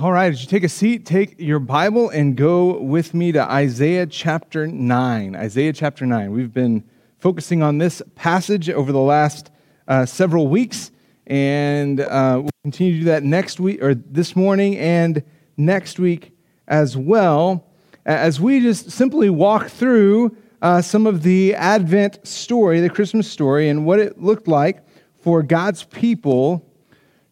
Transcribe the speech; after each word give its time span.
All 0.00 0.12
right, 0.12 0.30
as 0.30 0.42
you 0.42 0.46
take 0.46 0.62
a 0.62 0.68
seat, 0.68 1.04
take 1.04 1.40
your 1.40 1.58
Bible 1.58 2.08
and 2.08 2.36
go 2.36 2.78
with 2.78 3.14
me 3.14 3.32
to 3.32 3.42
Isaiah 3.42 4.06
chapter 4.06 4.64
9. 4.64 5.34
Isaiah 5.34 5.72
chapter 5.72 6.06
9. 6.06 6.30
We've 6.30 6.52
been 6.52 6.84
focusing 7.18 7.64
on 7.64 7.78
this 7.78 8.00
passage 8.14 8.70
over 8.70 8.92
the 8.92 9.00
last 9.00 9.50
uh, 9.88 10.06
several 10.06 10.46
weeks, 10.46 10.92
and 11.26 11.98
uh, 11.98 12.38
we'll 12.42 12.50
continue 12.62 12.92
to 12.92 12.98
do 13.00 13.04
that 13.06 13.24
next 13.24 13.58
week, 13.58 13.82
or 13.82 13.96
this 13.96 14.36
morning, 14.36 14.78
and 14.78 15.24
next 15.56 15.98
week 15.98 16.30
as 16.68 16.96
well, 16.96 17.66
as 18.06 18.40
we 18.40 18.60
just 18.60 18.92
simply 18.92 19.30
walk 19.30 19.66
through 19.66 20.36
uh, 20.62 20.80
some 20.80 21.08
of 21.08 21.24
the 21.24 21.56
Advent 21.56 22.24
story, 22.24 22.80
the 22.80 22.88
Christmas 22.88 23.28
story, 23.28 23.68
and 23.68 23.84
what 23.84 23.98
it 23.98 24.22
looked 24.22 24.46
like 24.46 24.86
for 25.18 25.42
God's 25.42 25.82
people 25.82 26.64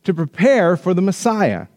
to 0.02 0.12
prepare 0.12 0.76
for 0.76 0.94
the 0.94 1.02
Messiah. 1.02 1.68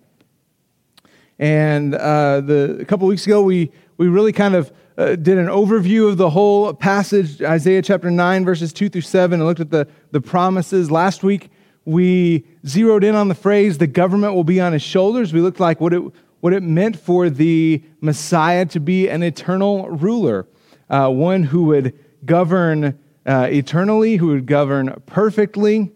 And 1.39 1.96
uh, 1.96 2.42
the, 2.42 2.78
a 2.82 2.86
couple 2.86 3.07
weeks 3.07 3.25
ago, 3.25 3.42
we, 3.42 3.71
we 3.97 4.07
really 4.07 4.34
kind 4.34 4.56
of 4.56 4.71
uh, 4.97 5.16
did 5.16 5.38
an 5.38 5.47
overview 5.47 6.10
of 6.10 6.18
the 6.18 6.30
whole 6.30 6.74
passage, 6.74 7.42
Isaiah 7.42 7.82
chapter 7.82 8.11
9, 8.11 8.43
verses 8.43 8.74
2 8.74 8.89
through 8.89 9.02
7, 9.02 9.39
and 9.39 9.47
looked 9.47 9.61
at 9.61 9.71
the, 9.71 9.88
the 10.11 10.20
promises. 10.20 10.92
Last 10.92 11.24
week, 11.24 11.50
we 11.86 12.46
zeroed 12.68 13.06
in 13.06 13.16
on 13.16 13.30
the 13.30 13.36
phrase, 13.36 13.78
the 13.78 13.88
government 13.88 14.36
will 14.36 14.44
be 14.44 14.60
on 14.60 14.74
his 14.74 14.82
shoulders. 14.82 15.32
We 15.32 15.39
looked 15.39 15.61
like 15.61 15.80
what 15.80 15.94
it, 15.94 16.04
what 16.42 16.52
it 16.52 16.61
meant 16.61 17.00
for 17.00 17.30
the 17.30 17.82
Messiah 18.02 18.66
to 18.68 18.82
be 18.82 19.08
an 19.08 19.24
eternal 19.24 19.89
ruler, 19.89 20.46
uh, 20.89 21.10
one 21.10 21.44
who 21.44 21.64
would 21.66 21.97
govern 22.25 23.00
uh, 23.25 23.47
eternally, 23.50 24.18
who 24.18 24.28
would 24.28 24.46
govern 24.46 25.02
perfectly, 25.06 25.94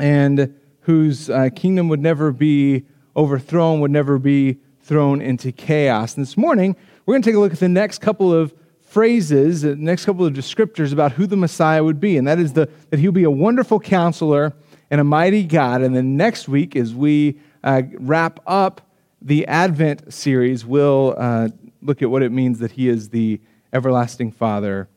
and 0.00 0.54
whose 0.80 1.30
uh, 1.30 1.50
kingdom 1.54 1.88
would 1.88 2.00
never 2.00 2.32
be 2.32 2.84
overthrown, 3.16 3.80
would 3.80 3.90
never 3.90 4.18
be 4.18 4.58
thrown 4.82 5.20
into 5.20 5.52
chaos. 5.52 6.16
And 6.16 6.26
this 6.26 6.36
morning, 6.36 6.76
we're 7.06 7.14
going 7.14 7.22
to 7.22 7.28
take 7.28 7.36
a 7.36 7.40
look 7.40 7.52
at 7.52 7.60
the 7.60 7.68
next 7.68 8.00
couple 8.00 8.32
of 8.32 8.54
phrases, 8.80 9.62
the 9.62 9.76
next 9.76 10.04
couple 10.04 10.26
of 10.26 10.32
descriptors 10.32 10.92
about 10.92 11.12
who 11.12 11.26
the 11.26 11.36
Messiah 11.36 11.84
would 11.84 12.00
be. 12.00 12.16
And 12.16 12.26
that 12.26 12.38
is 12.38 12.54
the, 12.54 12.68
that 12.90 12.98
he 12.98 13.06
would 13.06 13.14
be 13.14 13.24
a 13.24 13.30
wonderful 13.30 13.78
counselor 13.78 14.52
and 14.90 15.00
a 15.00 15.04
mighty 15.04 15.44
God. 15.44 15.82
And 15.82 15.94
then 15.94 16.16
next 16.16 16.48
week, 16.48 16.74
as 16.74 16.94
we 16.94 17.38
uh, 17.62 17.82
wrap 17.98 18.40
up 18.46 18.80
the 19.22 19.46
Advent 19.46 20.12
series, 20.12 20.66
we'll 20.66 21.14
uh, 21.16 21.48
look 21.82 22.02
at 22.02 22.10
what 22.10 22.22
it 22.22 22.32
means 22.32 22.58
that 22.58 22.72
he 22.72 22.88
is 22.88 23.10
the 23.10 23.40
everlasting 23.72 24.32
Father 24.32 24.88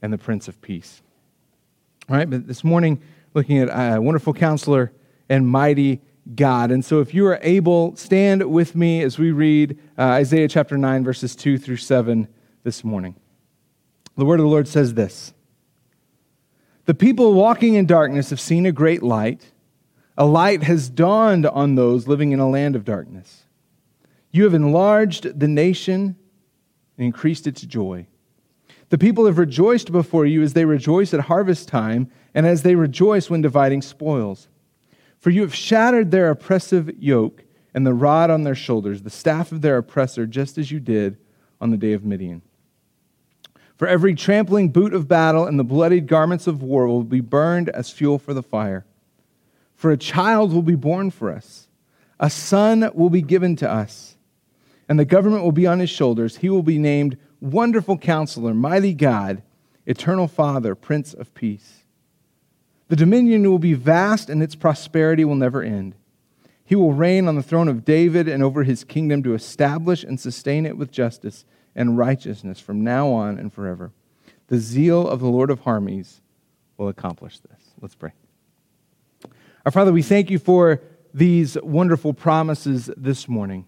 and 0.00 0.12
the 0.12 0.18
Prince 0.18 0.48
of 0.48 0.60
Peace. 0.62 1.02
All 2.08 2.16
right, 2.16 2.28
but 2.28 2.46
this 2.46 2.64
morning, 2.64 3.02
looking 3.34 3.58
at 3.58 3.68
a 3.68 4.00
wonderful 4.00 4.32
counselor 4.32 4.92
and 5.28 5.46
mighty 5.46 6.00
God. 6.34 6.70
And 6.70 6.84
so, 6.84 7.00
if 7.00 7.14
you 7.14 7.26
are 7.26 7.38
able, 7.42 7.96
stand 7.96 8.50
with 8.50 8.74
me 8.76 9.02
as 9.02 9.18
we 9.18 9.32
read 9.32 9.78
uh, 9.98 10.02
Isaiah 10.02 10.48
chapter 10.48 10.78
9, 10.78 11.04
verses 11.04 11.34
2 11.34 11.58
through 11.58 11.78
7 11.78 12.28
this 12.62 12.84
morning. 12.84 13.16
The 14.16 14.24
word 14.24 14.40
of 14.40 14.44
the 14.44 14.50
Lord 14.50 14.68
says 14.68 14.94
this 14.94 15.32
The 16.84 16.94
people 16.94 17.34
walking 17.34 17.74
in 17.74 17.86
darkness 17.86 18.30
have 18.30 18.40
seen 18.40 18.66
a 18.66 18.72
great 18.72 19.02
light. 19.02 19.52
A 20.18 20.26
light 20.26 20.62
has 20.64 20.90
dawned 20.90 21.46
on 21.46 21.74
those 21.74 22.06
living 22.06 22.32
in 22.32 22.38
a 22.38 22.48
land 22.48 22.76
of 22.76 22.84
darkness. 22.84 23.44
You 24.30 24.44
have 24.44 24.54
enlarged 24.54 25.40
the 25.40 25.48
nation 25.48 26.16
and 26.96 27.06
increased 27.06 27.46
its 27.46 27.62
joy. 27.62 28.06
The 28.90 28.98
people 28.98 29.24
have 29.24 29.38
rejoiced 29.38 29.90
before 29.90 30.26
you 30.26 30.42
as 30.42 30.52
they 30.52 30.66
rejoice 30.66 31.14
at 31.14 31.20
harvest 31.20 31.66
time 31.66 32.10
and 32.34 32.46
as 32.46 32.62
they 32.62 32.74
rejoice 32.74 33.30
when 33.30 33.40
dividing 33.40 33.80
spoils. 33.80 34.48
For 35.22 35.30
you 35.30 35.42
have 35.42 35.54
shattered 35.54 36.10
their 36.10 36.30
oppressive 36.30 36.90
yoke 36.98 37.44
and 37.72 37.86
the 37.86 37.94
rod 37.94 38.28
on 38.28 38.42
their 38.42 38.56
shoulders, 38.56 39.02
the 39.02 39.08
staff 39.08 39.52
of 39.52 39.62
their 39.62 39.76
oppressor, 39.76 40.26
just 40.26 40.58
as 40.58 40.72
you 40.72 40.80
did 40.80 41.16
on 41.60 41.70
the 41.70 41.76
day 41.76 41.92
of 41.92 42.04
Midian. 42.04 42.42
For 43.76 43.86
every 43.86 44.16
trampling 44.16 44.70
boot 44.70 44.92
of 44.92 45.06
battle 45.06 45.46
and 45.46 45.60
the 45.60 45.64
bloodied 45.64 46.08
garments 46.08 46.48
of 46.48 46.60
war 46.60 46.88
will 46.88 47.04
be 47.04 47.20
burned 47.20 47.68
as 47.68 47.88
fuel 47.88 48.18
for 48.18 48.34
the 48.34 48.42
fire. 48.42 48.84
For 49.76 49.92
a 49.92 49.96
child 49.96 50.52
will 50.52 50.60
be 50.60 50.74
born 50.74 51.12
for 51.12 51.30
us, 51.30 51.68
a 52.18 52.28
son 52.28 52.90
will 52.92 53.08
be 53.08 53.22
given 53.22 53.54
to 53.56 53.70
us, 53.70 54.16
and 54.88 54.98
the 54.98 55.04
government 55.04 55.44
will 55.44 55.52
be 55.52 55.68
on 55.68 55.78
his 55.78 55.90
shoulders. 55.90 56.38
He 56.38 56.50
will 56.50 56.64
be 56.64 56.78
named 56.78 57.16
Wonderful 57.40 57.98
Counselor, 57.98 58.54
Mighty 58.54 58.92
God, 58.92 59.40
Eternal 59.86 60.26
Father, 60.26 60.74
Prince 60.74 61.14
of 61.14 61.32
Peace. 61.32 61.81
The 62.92 62.96
dominion 62.96 63.50
will 63.50 63.58
be 63.58 63.72
vast 63.72 64.28
and 64.28 64.42
its 64.42 64.54
prosperity 64.54 65.24
will 65.24 65.34
never 65.34 65.62
end. 65.62 65.94
He 66.62 66.76
will 66.76 66.92
reign 66.92 67.26
on 67.26 67.36
the 67.36 67.42
throne 67.42 67.68
of 67.68 67.86
David 67.86 68.28
and 68.28 68.42
over 68.42 68.64
his 68.64 68.84
kingdom 68.84 69.22
to 69.22 69.32
establish 69.32 70.04
and 70.04 70.20
sustain 70.20 70.66
it 70.66 70.76
with 70.76 70.90
justice 70.90 71.46
and 71.74 71.96
righteousness 71.96 72.60
from 72.60 72.84
now 72.84 73.08
on 73.08 73.38
and 73.38 73.50
forever. 73.50 73.92
The 74.48 74.58
zeal 74.58 75.08
of 75.08 75.20
the 75.20 75.28
Lord 75.30 75.48
of 75.48 75.66
armies 75.66 76.20
will 76.76 76.88
accomplish 76.88 77.38
this. 77.38 77.58
Let's 77.80 77.94
pray. 77.94 78.12
Our 79.64 79.72
Father, 79.72 79.90
we 79.90 80.02
thank 80.02 80.28
you 80.28 80.38
for 80.38 80.82
these 81.14 81.56
wonderful 81.62 82.12
promises 82.12 82.90
this 82.94 83.26
morning 83.26 83.64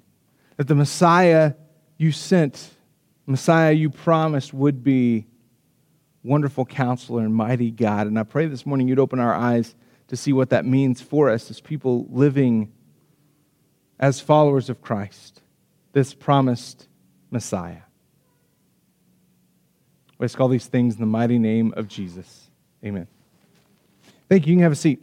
that 0.58 0.68
the 0.68 0.74
Messiah 0.74 1.54
you 1.96 2.12
sent, 2.12 2.68
Messiah 3.24 3.72
you 3.72 3.88
promised 3.88 4.52
would 4.52 4.84
be 4.84 5.24
wonderful 6.24 6.64
counselor 6.64 7.22
and 7.22 7.34
mighty 7.34 7.70
God. 7.70 8.06
And 8.08 8.18
I 8.18 8.24
pray 8.24 8.46
this 8.46 8.66
morning 8.66 8.88
you'd 8.88 8.98
open 8.98 9.20
our 9.20 9.34
eyes 9.34 9.74
to 10.08 10.16
see 10.16 10.32
what 10.32 10.50
that 10.50 10.64
means 10.64 11.00
for 11.00 11.30
us 11.30 11.50
as 11.50 11.60
people 11.60 12.06
living 12.10 12.72
as 14.00 14.20
followers 14.20 14.68
of 14.68 14.82
Christ, 14.82 15.42
this 15.92 16.14
promised 16.14 16.88
Messiah. 17.30 17.82
We 20.18 20.24
ask 20.24 20.40
all 20.40 20.48
these 20.48 20.66
things 20.66 20.94
in 20.94 21.00
the 21.00 21.06
mighty 21.06 21.38
name 21.38 21.74
of 21.76 21.88
Jesus. 21.88 22.48
Amen. 22.84 23.06
Thank 24.28 24.46
you. 24.46 24.52
You 24.52 24.56
can 24.56 24.62
have 24.62 24.72
a 24.72 24.76
seat. 24.76 25.02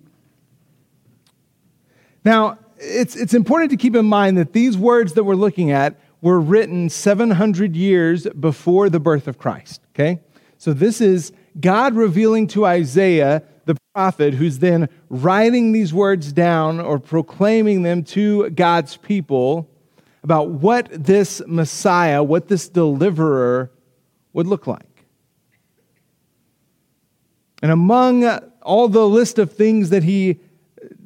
Now, 2.26 2.58
it's, 2.78 3.16
it's 3.16 3.34
important 3.34 3.72
to 3.72 3.78
keep 3.78 3.96
in 3.96 4.06
mind 4.06 4.38
that 4.38 4.54
these 4.54 4.78
words 4.78 5.14
that 5.14 5.24
we're 5.24 5.36
looking 5.36 5.72
at 5.72 6.00
were 6.22 6.40
written 6.40 6.90
700 6.90 7.76
years 7.76 8.28
before 8.40 8.90
the 8.90 9.00
birth 9.00 9.28
of 9.28 9.38
Christ, 9.38 9.82
okay? 9.94 10.20
So 10.62 10.74
this 10.74 11.02
is 11.02 11.34
God 11.60 11.96
revealing 11.96 12.46
to 12.50 12.68
Isaiah, 12.68 13.42
the 13.66 13.76
prophet, 13.96 14.36
who's 14.36 14.60
then 14.60 14.90
writing 15.10 15.72
these 15.72 15.92
words 15.92 16.32
down 16.32 16.80
or 16.80 17.00
proclaiming 17.00 17.82
them 17.82 18.04
to 18.04 18.48
God's 18.52 18.96
people 18.96 19.68
about 20.22 20.52
what 20.52 20.88
this 20.92 21.42
Messiah, 21.48 22.22
what 22.22 22.48
this 22.48 22.70
deliverer 22.70 23.72
would 24.34 24.46
look 24.46 24.68
like. 24.68 25.08
And 27.64 27.72
among 27.72 28.24
all 28.62 28.88
the 28.88 29.08
list 29.08 29.40
of 29.40 29.52
things 29.54 29.90
that 29.90 30.04
he 30.04 30.42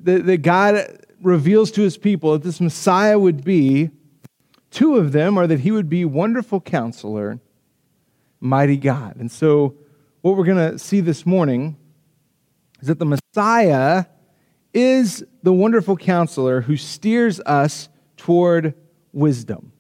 that, 0.04 0.26
that 0.26 0.38
God 0.40 1.02
reveals 1.22 1.72
to 1.72 1.82
his 1.82 1.98
people 1.98 2.34
that 2.34 2.44
this 2.44 2.60
Messiah 2.60 3.18
would 3.18 3.46
be, 3.46 3.90
two 4.70 4.98
of 4.98 5.14
them 5.14 5.38
are 5.38 5.48
that 5.48 5.62
he 5.62 5.72
would 5.72 5.88
be 5.88 6.04
wonderful 6.04 6.60
counselor 6.60 7.40
mighty 8.46 8.78
God. 8.78 9.18
And 9.18 9.32
so, 9.32 9.76
what 10.22 10.38
we're 10.38 10.46
going 10.46 10.72
to 10.72 10.80
see 10.80 11.02
this 11.02 11.26
morning 11.26 11.78
is 12.82 12.88
that 12.88 13.00
the 13.00 13.06
Messiah 13.06 14.06
is 14.74 15.24
the 15.44 15.54
wonderful 15.54 15.98
counselor 15.98 16.62
who 16.62 16.78
steers 16.78 17.40
us 17.42 17.90
toward 18.18 18.74
wisdom. 19.14 19.72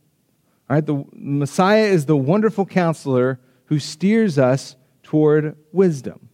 All 0.69 0.75
right, 0.75 0.85
the 0.85 1.05
Messiah 1.13 1.85
is 1.85 2.05
the 2.05 2.17
wonderful 2.17 2.65
counselor 2.65 3.39
who 3.65 3.79
steers 3.79 4.37
us 4.37 4.75
toward 5.03 5.55
wisdom. 5.71 6.29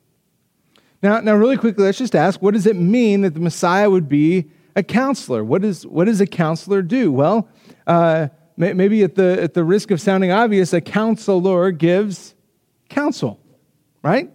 Now, 1.03 1.19
now, 1.19 1.35
really 1.35 1.57
quickly, 1.57 1.83
let's 1.83 1.97
just 1.97 2.15
ask 2.15 2.41
what 2.41 2.53
does 2.53 2.67
it 2.67 2.75
mean 2.75 3.21
that 3.21 3.33
the 3.33 3.39
Messiah 3.39 3.89
would 3.89 4.07
be 4.07 4.51
a 4.75 4.83
counselor? 4.83 5.43
What, 5.43 5.65
is, 5.65 5.85
what 5.85 6.05
does 6.05 6.21
a 6.21 6.27
counselor 6.27 6.81
do? 6.81 7.11
Well, 7.11 7.49
uh, 7.87 8.27
maybe 8.61 9.03
at 9.03 9.16
the, 9.16 9.41
at 9.41 9.53
the 9.55 9.63
risk 9.63 9.90
of 9.90 9.99
sounding 9.99 10.31
obvious, 10.31 10.72
a 10.72 10.81
counselor 10.81 11.72
gives 11.72 12.35
counsel, 12.90 13.40
right? 14.03 14.31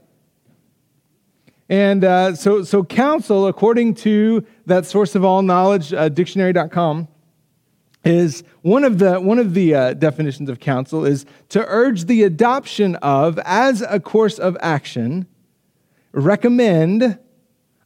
And 1.68 2.04
uh, 2.04 2.34
so, 2.34 2.64
so 2.64 2.82
counsel, 2.82 3.46
according 3.46 3.94
to 3.94 4.44
that 4.66 4.84
source 4.84 5.14
of 5.14 5.24
all 5.24 5.42
knowledge, 5.42 5.92
uh, 5.92 6.08
dictionary.com, 6.08 7.08
is 8.04 8.44
one 8.62 8.84
of 8.84 8.98
the, 8.98 9.20
one 9.20 9.38
of 9.38 9.54
the 9.54 9.74
uh, 9.74 9.94
definitions 9.94 10.48
of 10.48 10.60
counsel 10.60 11.04
is 11.04 11.24
to 11.48 11.64
urge 11.66 12.04
the 12.04 12.22
adoption 12.22 12.94
of, 12.96 13.38
as 13.44 13.82
a 13.82 14.00
course 14.00 14.38
of 14.38 14.56
action, 14.60 15.26
recommend 16.12 17.18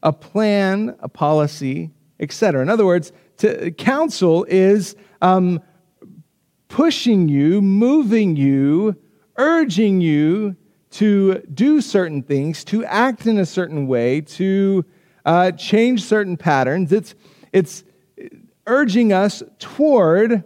a 0.02 0.12
plan, 0.12 0.96
a 1.00 1.08
policy, 1.08 1.90
etc. 2.18 2.62
In 2.62 2.68
other 2.68 2.86
words, 2.86 3.12
to, 3.38 3.70
counsel 3.72 4.44
is 4.48 4.94
um, 5.22 5.60
pushing 6.70 7.28
you, 7.28 7.60
moving 7.60 8.36
you, 8.36 8.96
urging 9.36 10.00
you 10.00 10.56
to 10.92 11.40
do 11.52 11.80
certain 11.80 12.22
things, 12.22 12.64
to 12.64 12.84
act 12.86 13.26
in 13.26 13.38
a 13.38 13.44
certain 13.44 13.86
way, 13.86 14.22
to 14.22 14.84
uh, 15.26 15.50
change 15.52 16.04
certain 16.04 16.36
patterns. 16.36 16.92
It's, 16.92 17.14
it's 17.52 17.84
urging 18.66 19.12
us 19.12 19.42
toward 19.58 20.44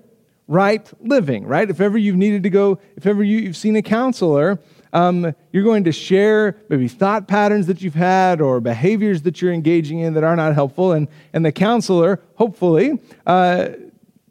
right 0.48 0.90
living, 1.00 1.46
right? 1.46 1.68
If 1.68 1.80
ever 1.80 1.96
you've 1.96 2.16
needed 2.16 2.42
to 2.42 2.50
go, 2.50 2.78
if 2.96 3.06
ever 3.06 3.22
you, 3.22 3.44
have 3.46 3.56
seen 3.56 3.76
a 3.76 3.82
counselor, 3.82 4.58
um, 4.92 5.34
you're 5.52 5.64
going 5.64 5.84
to 5.84 5.92
share 5.92 6.56
maybe 6.68 6.88
thought 6.88 7.28
patterns 7.28 7.66
that 7.66 7.82
you've 7.82 7.94
had 7.94 8.40
or 8.40 8.60
behaviors 8.60 9.22
that 9.22 9.42
you're 9.42 9.52
engaging 9.52 10.00
in 10.00 10.14
that 10.14 10.24
are 10.24 10.36
not 10.36 10.54
helpful. 10.54 10.92
And, 10.92 11.08
and 11.32 11.44
the 11.44 11.52
counselor, 11.52 12.20
hopefully, 12.36 12.98
uh, 13.26 13.68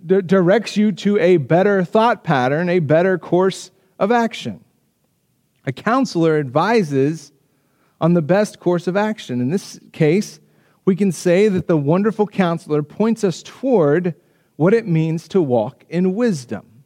d- 0.05 0.21
directs 0.21 0.77
you 0.77 0.91
to 0.91 1.17
a 1.19 1.37
better 1.37 1.83
thought 1.83 2.23
pattern, 2.23 2.69
a 2.69 2.79
better 2.79 3.17
course 3.17 3.71
of 3.99 4.11
action. 4.11 4.63
A 5.65 5.71
counselor 5.71 6.37
advises 6.37 7.31
on 8.01 8.13
the 8.13 8.21
best 8.21 8.59
course 8.59 8.87
of 8.87 8.97
action. 8.97 9.39
In 9.39 9.49
this 9.49 9.79
case, 9.91 10.39
we 10.85 10.95
can 10.95 11.11
say 11.11 11.47
that 11.47 11.67
the 11.67 11.77
wonderful 11.77 12.27
counselor 12.27 12.83
points 12.83 13.23
us 13.23 13.41
toward 13.41 14.15
what 14.57 14.73
it 14.73 14.85
means 14.85 15.27
to 15.29 15.41
walk 15.41 15.85
in 15.89 16.13
wisdom. 16.15 16.83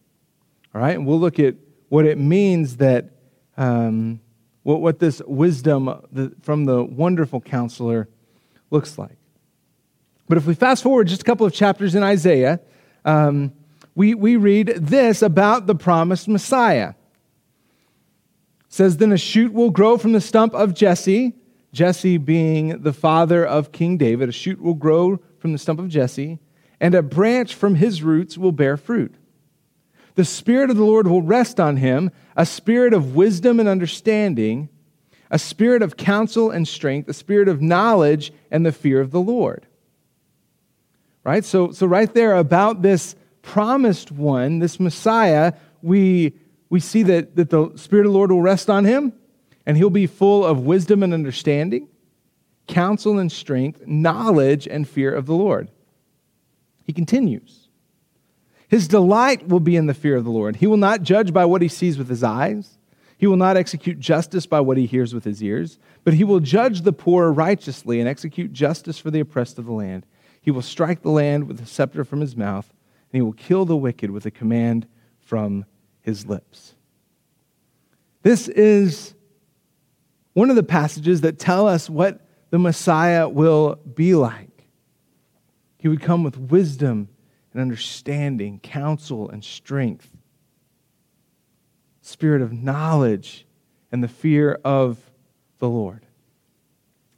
All 0.74 0.82
right, 0.82 0.96
and 0.96 1.08
we'll 1.08 1.20
look 1.20 1.40
at 1.40 1.56
what 1.90 2.06
it 2.06 2.18
means 2.18 2.78
that 2.78 3.10
um, 3.58 4.22
what, 4.64 4.82
what 4.82 5.00
this 5.00 5.22
wisdom 5.26 6.34
from 6.42 6.66
the 6.66 6.84
wonderful 6.84 7.42
counselor 7.42 8.08
looks 8.70 8.98
like. 8.98 9.18
But 10.30 10.38
if 10.38 10.46
we 10.46 10.54
fast 10.54 10.84
forward 10.84 11.08
just 11.08 11.22
a 11.22 11.26
couple 11.26 11.46
of 11.46 11.54
chapters 11.54 11.96
in 11.96 12.04
Isaiah, 12.04 12.60
um, 13.08 13.54
we, 13.96 14.14
we 14.14 14.36
read 14.36 14.68
this 14.68 15.22
about 15.22 15.66
the 15.66 15.74
promised 15.74 16.28
Messiah. 16.28 16.90
It 16.90 16.96
says, 18.68 18.98
Then 18.98 19.14
a 19.14 19.18
shoot 19.18 19.54
will 19.54 19.72
grow 19.72 19.98
from 19.98 20.12
the 20.12 20.22
stump 20.22 20.54
of 20.54 20.74
Jesse, 20.74 21.34
Jesse 21.72 22.18
being 22.18 22.82
the 22.82 22.94
father 22.94 23.46
of 23.46 23.72
King 23.72 23.98
David. 23.98 24.30
A 24.30 24.34
shoot 24.34 24.62
will 24.62 24.74
grow 24.74 25.20
from 25.40 25.54
the 25.54 25.58
stump 25.58 25.80
of 25.80 25.88
Jesse, 25.88 26.40
and 26.82 26.94
a 26.94 27.02
branch 27.02 27.56
from 27.56 27.76
his 27.76 28.04
roots 28.04 28.38
will 28.38 28.52
bear 28.52 28.76
fruit. 28.76 29.16
The 30.16 30.26
Spirit 30.26 30.70
of 30.70 30.78
the 30.78 30.84
Lord 30.84 31.08
will 31.08 31.22
rest 31.22 31.60
on 31.60 31.78
him 31.78 32.12
a 32.36 32.46
spirit 32.46 32.94
of 32.94 33.16
wisdom 33.16 33.60
and 33.60 33.70
understanding, 33.70 34.68
a 35.30 35.40
spirit 35.40 35.82
of 35.82 35.96
counsel 35.96 36.50
and 36.50 36.68
strength, 36.68 37.08
a 37.08 37.14
spirit 37.14 37.48
of 37.48 37.62
knowledge 37.62 38.34
and 38.52 38.66
the 38.66 38.72
fear 38.72 39.00
of 39.00 39.12
the 39.12 39.22
Lord. 39.22 39.67
Right? 41.28 41.44
So, 41.44 41.72
so 41.72 41.86
right 41.86 42.12
there 42.14 42.38
about 42.38 42.82
this 42.82 43.14
promised 43.42 44.14
one, 44.14 44.60
this 44.60 44.80
Messiah, 44.80 45.52
we, 45.82 46.32
we 46.70 46.80
see 46.80 47.04
that, 47.04 47.36
that 47.36 47.50
the 47.50 47.74
Spirit 47.76 48.06
of 48.06 48.14
the 48.14 48.18
Lord 48.18 48.32
will 48.32 48.42
rest 48.42 48.70
on 48.70 48.86
him 48.86 49.12
and 49.66 49.76
he'll 49.76 49.90
be 49.90 50.08
full 50.08 50.46
of 50.46 50.62
wisdom 50.62 51.04
and 51.04 51.14
understanding, 51.14 51.90
counsel 52.66 53.20
and 53.20 53.30
strength, 53.30 53.86
knowledge 53.86 54.70
and 54.70 54.88
fear 54.88 55.14
of 55.14 55.26
the 55.26 55.34
Lord. 55.34 55.70
He 56.86 56.94
continues. 56.94 57.68
His 58.70 58.88
delight 58.88 59.50
will 59.50 59.60
be 59.60 59.76
in 59.76 59.88
the 59.88 59.94
fear 59.94 60.16
of 60.16 60.24
the 60.24 60.32
Lord. 60.32 60.56
He 60.56 60.68
will 60.68 60.78
not 60.78 61.04
judge 61.04 61.34
by 61.34 61.44
what 61.44 61.62
he 61.62 61.68
sees 61.68 61.98
with 61.98 62.08
his 62.08 62.24
eyes. 62.24 62.78
He 63.18 63.28
will 63.28 63.36
not 63.36 63.58
execute 63.58 64.00
justice 64.00 64.46
by 64.46 64.62
what 64.62 64.78
he 64.78 64.86
hears 64.86 65.14
with 65.14 65.26
his 65.26 65.44
ears, 65.44 65.78
but 66.06 66.14
he 66.14 66.24
will 66.24 66.40
judge 66.40 66.84
the 66.84 66.94
poor 66.94 67.34
righteously 67.34 68.00
and 68.00 68.08
execute 68.08 68.54
justice 68.54 68.98
for 68.98 69.12
the 69.12 69.20
oppressed 69.20 69.60
of 69.60 69.66
the 69.66 69.74
land. 69.74 70.06
He 70.42 70.52
will 70.52 70.62
strike 70.62 71.02
the 71.02 71.12
land 71.12 71.48
with 71.48 71.62
a 71.62 71.66
scepter 71.66 72.04
from 72.04 72.22
his 72.22 72.36
mouth, 72.36 72.70
and 73.12 73.18
he 73.18 73.22
will 73.22 73.34
kill 73.34 73.66
the 73.66 73.76
wicked 73.76 74.12
with 74.12 74.26
a 74.26 74.32
command 74.32 74.88
from 75.20 75.66
his 76.02 76.26
lips. 76.26 76.76
This 78.24 78.48
is 78.48 79.14
one 80.34 80.50
of 80.50 80.56
the 80.56 80.64
passages 80.64 81.22
that 81.22 81.40
tell 81.40 81.68
us 81.68 81.90
what 81.90 82.22
the 82.50 82.60
Messiah 82.60 83.28
will 83.28 83.76
be 83.76 84.16
like. 84.16 84.68
He 85.78 85.88
would 85.88 86.02
come 86.02 86.24
with 86.24 86.38
wisdom 86.38 87.10
and 87.54 87.62
understanding, 87.62 88.60
counsel 88.60 89.30
and 89.30 89.44
strength, 89.44 90.10
spirit 92.02 92.42
of 92.42 92.54
knowledge 92.54 93.46
and 93.92 94.04
the 94.04 94.08
fear 94.08 94.60
of 94.64 95.00
the 95.60 95.70
Lord. 95.70 96.06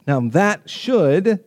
Now, 0.07 0.21
that 0.29 0.69
should, 0.69 1.43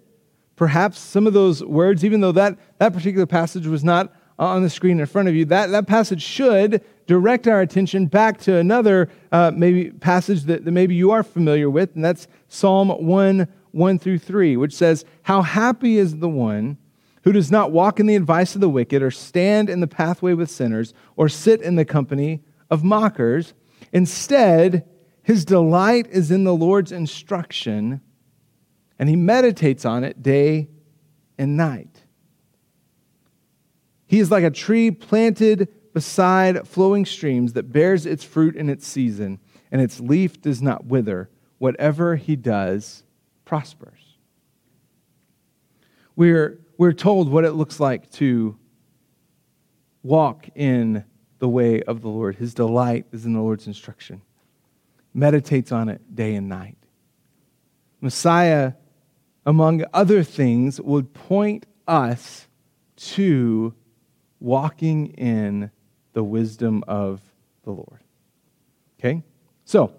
perhaps 0.56 0.98
some 0.98 1.26
of 1.26 1.32
those 1.32 1.62
words, 1.62 2.04
even 2.04 2.20
though 2.20 2.32
that, 2.32 2.58
that 2.78 2.92
particular 2.92 3.26
passage 3.26 3.66
was 3.66 3.82
not 3.82 4.12
on 4.38 4.62
the 4.62 4.70
screen 4.70 5.00
in 5.00 5.06
front 5.06 5.28
of 5.28 5.34
you, 5.34 5.44
that, 5.46 5.70
that 5.70 5.86
passage 5.86 6.22
should 6.22 6.82
direct 7.06 7.46
our 7.46 7.60
attention 7.60 8.06
back 8.06 8.38
to 8.40 8.56
another 8.56 9.08
uh, 9.30 9.50
maybe 9.54 9.90
passage 9.90 10.42
that, 10.44 10.64
that 10.64 10.70
maybe 10.72 10.94
you 10.94 11.10
are 11.10 11.22
familiar 11.22 11.68
with, 11.68 11.94
and 11.94 12.04
that's 12.04 12.26
Psalm 12.48 12.88
1 12.88 13.48
1 13.72 13.98
through 13.98 14.18
3, 14.18 14.56
which 14.58 14.74
says, 14.74 15.04
How 15.22 15.42
happy 15.42 15.96
is 15.96 16.18
the 16.18 16.28
one 16.28 16.76
who 17.24 17.32
does 17.32 17.50
not 17.50 17.72
walk 17.72 18.00
in 18.00 18.06
the 18.06 18.16
advice 18.16 18.54
of 18.54 18.60
the 18.60 18.68
wicked, 18.68 19.02
or 19.02 19.10
stand 19.10 19.70
in 19.70 19.80
the 19.80 19.86
pathway 19.86 20.34
with 20.34 20.50
sinners, 20.50 20.92
or 21.16 21.28
sit 21.28 21.62
in 21.62 21.76
the 21.76 21.84
company 21.84 22.42
of 22.70 22.84
mockers. 22.84 23.54
Instead, 23.92 24.86
his 25.22 25.44
delight 25.44 26.06
is 26.10 26.30
in 26.30 26.44
the 26.44 26.54
Lord's 26.54 26.92
instruction, 26.92 28.00
and 29.02 29.08
he 29.08 29.16
meditates 29.16 29.84
on 29.84 30.04
it 30.04 30.22
day 30.22 30.68
and 31.36 31.56
night. 31.56 32.04
He 34.06 34.20
is 34.20 34.30
like 34.30 34.44
a 34.44 34.50
tree 34.50 34.92
planted 34.92 35.66
beside 35.92 36.68
flowing 36.68 37.04
streams 37.04 37.54
that 37.54 37.72
bears 37.72 38.06
its 38.06 38.22
fruit 38.22 38.54
in 38.54 38.68
its 38.68 38.86
season, 38.86 39.40
and 39.72 39.82
its 39.82 39.98
leaf 39.98 40.40
does 40.40 40.62
not 40.62 40.84
wither. 40.84 41.30
Whatever 41.58 42.14
he 42.14 42.36
does 42.36 43.02
prospers. 43.44 44.18
We're 46.14 46.60
we're 46.78 46.92
told 46.92 47.28
what 47.28 47.44
it 47.44 47.54
looks 47.54 47.80
like 47.80 48.08
to 48.12 48.56
walk 50.04 50.48
in 50.54 51.04
the 51.40 51.48
way 51.48 51.82
of 51.82 52.02
the 52.02 52.08
Lord. 52.08 52.36
His 52.36 52.54
delight 52.54 53.06
is 53.10 53.26
in 53.26 53.32
the 53.32 53.40
Lord's 53.40 53.66
instruction, 53.66 54.22
meditates 55.12 55.72
on 55.72 55.88
it 55.88 56.14
day 56.14 56.36
and 56.36 56.48
night. 56.48 56.78
Messiah, 58.00 58.74
among 59.44 59.84
other 59.92 60.22
things, 60.22 60.80
would 60.80 61.12
point 61.14 61.66
us 61.86 62.46
to 62.96 63.74
walking 64.40 65.08
in 65.14 65.70
the 66.12 66.22
wisdom 66.22 66.84
of 66.86 67.20
the 67.64 67.70
Lord. 67.70 68.00
Okay? 68.98 69.22
So, 69.64 69.94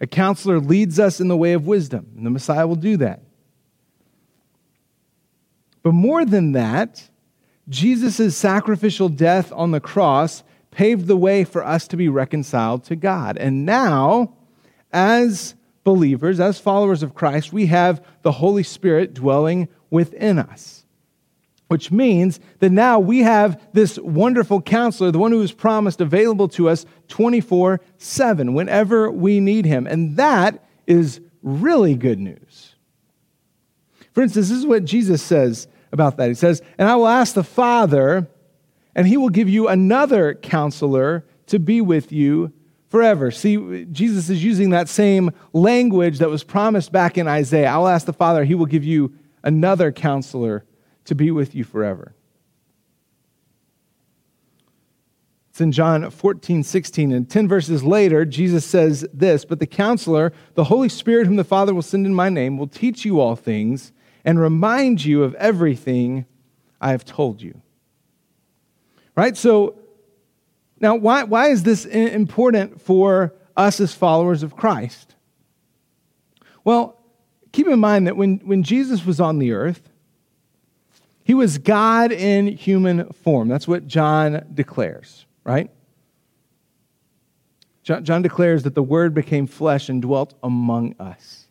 a 0.00 0.06
counselor 0.06 0.60
leads 0.60 0.98
us 0.98 1.20
in 1.20 1.28
the 1.28 1.36
way 1.36 1.52
of 1.52 1.66
wisdom, 1.66 2.12
and 2.16 2.24
the 2.24 2.30
Messiah 2.30 2.66
will 2.66 2.76
do 2.76 2.96
that. 2.98 3.22
But 5.82 5.92
more 5.92 6.24
than 6.24 6.52
that, 6.52 7.08
Jesus' 7.68 8.36
sacrificial 8.36 9.08
death 9.08 9.52
on 9.52 9.72
the 9.72 9.80
cross 9.80 10.42
paved 10.70 11.06
the 11.06 11.16
way 11.16 11.44
for 11.44 11.64
us 11.64 11.88
to 11.88 11.96
be 11.96 12.08
reconciled 12.08 12.84
to 12.84 12.96
God. 12.96 13.36
And 13.36 13.66
now, 13.66 14.34
as 14.92 15.54
believers, 15.84 16.40
as 16.40 16.58
followers 16.58 17.02
of 17.02 17.14
Christ, 17.14 17.52
we 17.52 17.66
have 17.66 18.04
the 18.22 18.32
Holy 18.32 18.62
Spirit 18.62 19.14
dwelling 19.14 19.68
within 19.90 20.38
us. 20.38 20.84
Which 21.68 21.90
means 21.90 22.40
that 22.60 22.70
now 22.70 22.98
we 22.98 23.20
have 23.20 23.60
this 23.74 23.98
wonderful 23.98 24.62
counselor, 24.62 25.10
the 25.10 25.18
one 25.18 25.32
who 25.32 25.42
is 25.42 25.52
promised 25.52 26.00
available 26.00 26.48
to 26.48 26.68
us 26.68 26.86
24 27.08 27.80
7 27.98 28.54
whenever 28.54 29.10
we 29.10 29.38
need 29.38 29.66
him. 29.66 29.86
And 29.86 30.16
that 30.16 30.64
is 30.86 31.20
really 31.42 31.94
good 31.94 32.18
news. 32.18 32.74
For 34.12 34.22
instance, 34.22 34.48
this 34.48 34.58
is 34.58 34.66
what 34.66 34.84
Jesus 34.84 35.22
says 35.22 35.68
about 35.92 36.16
that. 36.16 36.28
He 36.28 36.34
says, 36.34 36.62
And 36.78 36.88
I 36.88 36.96
will 36.96 37.06
ask 37.06 37.34
the 37.34 37.44
Father, 37.44 38.28
and 38.94 39.06
he 39.06 39.16
will 39.16 39.28
give 39.28 39.48
you 39.48 39.68
another 39.68 40.34
counselor 40.34 41.24
to 41.46 41.58
be 41.58 41.80
with 41.80 42.12
you 42.12 42.52
forever. 42.88 43.30
See, 43.30 43.84
Jesus 43.86 44.30
is 44.30 44.42
using 44.42 44.70
that 44.70 44.88
same 44.88 45.30
language 45.52 46.18
that 46.18 46.30
was 46.30 46.42
promised 46.42 46.90
back 46.90 47.18
in 47.18 47.28
Isaiah. 47.28 47.68
I 47.68 47.78
will 47.78 47.88
ask 47.88 48.06
the 48.06 48.12
Father, 48.12 48.44
he 48.44 48.54
will 48.54 48.66
give 48.66 48.84
you 48.84 49.14
another 49.42 49.92
counselor 49.92 50.64
to 51.04 51.14
be 51.14 51.30
with 51.30 51.54
you 51.54 51.64
forever. 51.64 52.14
It's 55.50 55.60
in 55.60 55.72
John 55.72 56.08
14, 56.08 56.62
16. 56.62 57.10
And 57.12 57.28
10 57.28 57.48
verses 57.48 57.82
later, 57.82 58.24
Jesus 58.24 58.64
says 58.64 59.04
this 59.12 59.44
But 59.44 59.58
the 59.58 59.66
counselor, 59.66 60.32
the 60.54 60.64
Holy 60.64 60.88
Spirit, 60.88 61.26
whom 61.26 61.34
the 61.34 61.42
Father 61.42 61.74
will 61.74 61.82
send 61.82 62.06
in 62.06 62.14
my 62.14 62.28
name, 62.28 62.56
will 62.56 62.68
teach 62.68 63.04
you 63.04 63.20
all 63.20 63.34
things 63.34 63.92
and 64.24 64.38
remind 64.38 65.04
you 65.04 65.24
of 65.24 65.34
everything 65.34 66.26
I 66.80 66.92
have 66.92 67.04
told 67.04 67.42
you. 67.42 67.60
Right? 69.16 69.36
So, 69.36 69.76
now, 70.80 70.94
why, 70.94 71.24
why 71.24 71.48
is 71.48 71.62
this 71.62 71.84
important 71.84 72.80
for 72.80 73.34
us 73.56 73.80
as 73.80 73.94
followers 73.94 74.42
of 74.42 74.56
Christ? 74.56 75.14
Well, 76.64 77.00
keep 77.52 77.66
in 77.66 77.80
mind 77.80 78.06
that 78.06 78.16
when, 78.16 78.38
when 78.38 78.62
Jesus 78.62 79.04
was 79.04 79.20
on 79.20 79.38
the 79.38 79.52
earth, 79.52 79.90
he 81.24 81.34
was 81.34 81.58
God 81.58 82.12
in 82.12 82.46
human 82.46 83.12
form. 83.12 83.48
That's 83.48 83.68
what 83.68 83.86
John 83.86 84.46
declares, 84.54 85.26
right? 85.44 85.70
John, 87.82 88.04
John 88.04 88.22
declares 88.22 88.62
that 88.62 88.74
the 88.74 88.82
Word 88.82 89.14
became 89.14 89.46
flesh 89.46 89.88
and 89.88 90.00
dwelt 90.00 90.34
among 90.42 90.94
us. 91.00 91.46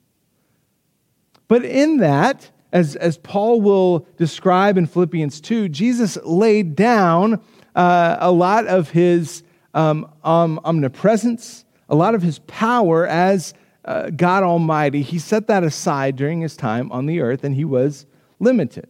But 1.47 1.63
in 1.63 1.97
that, 1.97 2.49
as, 2.71 2.95
as 2.95 3.17
Paul 3.17 3.61
will 3.61 4.07
describe 4.17 4.77
in 4.77 4.85
Philippians 4.85 5.41
2, 5.41 5.69
Jesus 5.69 6.17
laid 6.23 6.75
down 6.75 7.41
uh, 7.77 8.17
a 8.19 8.31
lot 8.31 8.65
of 8.65 8.89
his 8.89 9.43
um, 9.75 10.11
um, 10.23 10.59
omnipresence, 10.65 11.63
a 11.87 11.95
lot 11.95 12.15
of 12.15 12.23
his 12.23 12.39
power 12.39 13.07
as 13.07 13.53
uh, 13.85 14.09
God 14.09 14.43
Almighty. 14.43 15.03
He 15.03 15.19
set 15.19 15.45
that 15.47 15.63
aside 15.63 16.15
during 16.15 16.41
his 16.41 16.57
time 16.57 16.91
on 16.91 17.05
the 17.05 17.21
earth, 17.21 17.43
and 17.43 17.53
he 17.53 17.63
was 17.63 18.07
limited. 18.39 18.89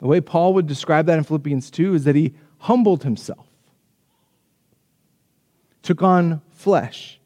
The 0.00 0.08
way 0.08 0.20
Paul 0.20 0.52
would 0.54 0.66
describe 0.66 1.06
that 1.06 1.16
in 1.16 1.24
Philippians 1.24 1.70
2 1.70 1.94
is 1.94 2.04
that 2.04 2.16
he 2.16 2.34
humbled 2.58 3.04
himself, 3.04 3.46
took 5.82 6.02
on 6.02 6.42
flesh. 6.50 7.20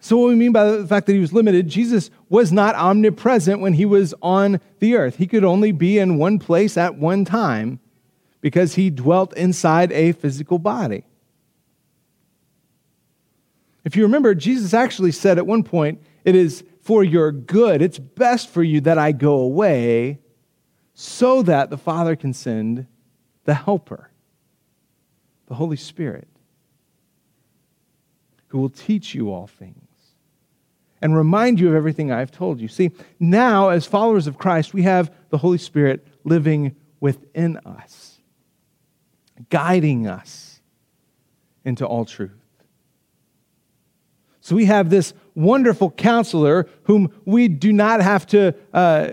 So, 0.00 0.16
what 0.16 0.28
we 0.28 0.34
mean 0.34 0.52
by 0.52 0.72
the 0.72 0.86
fact 0.86 1.06
that 1.06 1.12
he 1.12 1.20
was 1.20 1.32
limited, 1.32 1.68
Jesus 1.68 2.10
was 2.28 2.52
not 2.52 2.74
omnipresent 2.74 3.60
when 3.60 3.74
he 3.74 3.84
was 3.84 4.12
on 4.20 4.60
the 4.80 4.96
earth. 4.96 5.16
He 5.16 5.26
could 5.28 5.44
only 5.44 5.70
be 5.70 5.98
in 5.98 6.18
one 6.18 6.40
place 6.40 6.76
at 6.76 6.96
one 6.96 7.24
time 7.24 7.78
because 8.46 8.76
he 8.76 8.90
dwelt 8.90 9.36
inside 9.36 9.90
a 9.90 10.12
physical 10.12 10.56
body. 10.56 11.02
If 13.82 13.96
you 13.96 14.04
remember, 14.04 14.36
Jesus 14.36 14.72
actually 14.72 15.10
said 15.10 15.36
at 15.36 15.48
one 15.48 15.64
point, 15.64 16.00
It 16.24 16.36
is 16.36 16.62
for 16.80 17.02
your 17.02 17.32
good, 17.32 17.82
it's 17.82 17.98
best 17.98 18.48
for 18.48 18.62
you 18.62 18.80
that 18.82 18.98
I 18.98 19.10
go 19.10 19.40
away 19.40 20.20
so 20.94 21.42
that 21.42 21.70
the 21.70 21.76
Father 21.76 22.14
can 22.14 22.32
send 22.32 22.86
the 23.46 23.54
Helper, 23.54 24.12
the 25.48 25.54
Holy 25.54 25.76
Spirit, 25.76 26.28
who 28.46 28.58
will 28.58 28.70
teach 28.70 29.12
you 29.12 29.32
all 29.32 29.48
things 29.48 29.88
and 31.02 31.16
remind 31.16 31.58
you 31.58 31.70
of 31.70 31.74
everything 31.74 32.12
I've 32.12 32.30
told 32.30 32.60
you. 32.60 32.68
See, 32.68 32.92
now, 33.18 33.70
as 33.70 33.86
followers 33.86 34.28
of 34.28 34.38
Christ, 34.38 34.72
we 34.72 34.82
have 34.82 35.12
the 35.30 35.38
Holy 35.38 35.58
Spirit 35.58 36.06
living 36.22 36.76
within 37.00 37.56
us, 37.66 38.15
guiding 39.50 40.06
us 40.06 40.60
into 41.64 41.86
all 41.86 42.04
truth. 42.04 42.32
So 44.40 44.54
we 44.54 44.66
have 44.66 44.90
this 44.90 45.12
wonderful 45.34 45.90
counselor 45.90 46.68
whom 46.84 47.12
we 47.24 47.48
do 47.48 47.72
not 47.72 48.00
have 48.00 48.26
to 48.28 48.54
uh, 48.72 49.10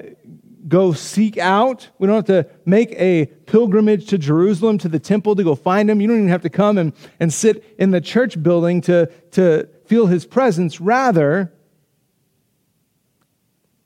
go 0.68 0.94
seek 0.94 1.38
out. 1.38 1.90
We 1.98 2.08
don't 2.08 2.28
have 2.28 2.46
to 2.46 2.50
make 2.66 2.92
a 2.92 3.26
pilgrimage 3.26 4.08
to 4.08 4.18
Jerusalem, 4.18 4.78
to 4.78 4.88
the 4.88 5.00
temple 5.00 5.36
to 5.36 5.44
go 5.44 5.56
find 5.56 5.90
him. 5.90 6.02
You 6.02 6.08
don't 6.08 6.18
even 6.18 6.30
have 6.30 6.44
to 6.44 6.50
come 6.50 6.78
and, 6.78 6.94
and 7.20 7.34
sit 7.34 7.76
in 7.80 7.92
the 7.92 8.00
church 8.00 8.42
building 8.42 8.82
to, 8.82 9.08
to 9.32 9.68
feel 9.86 10.06
his 10.06 10.26
presence. 10.26 10.80
Rather, 10.80 11.52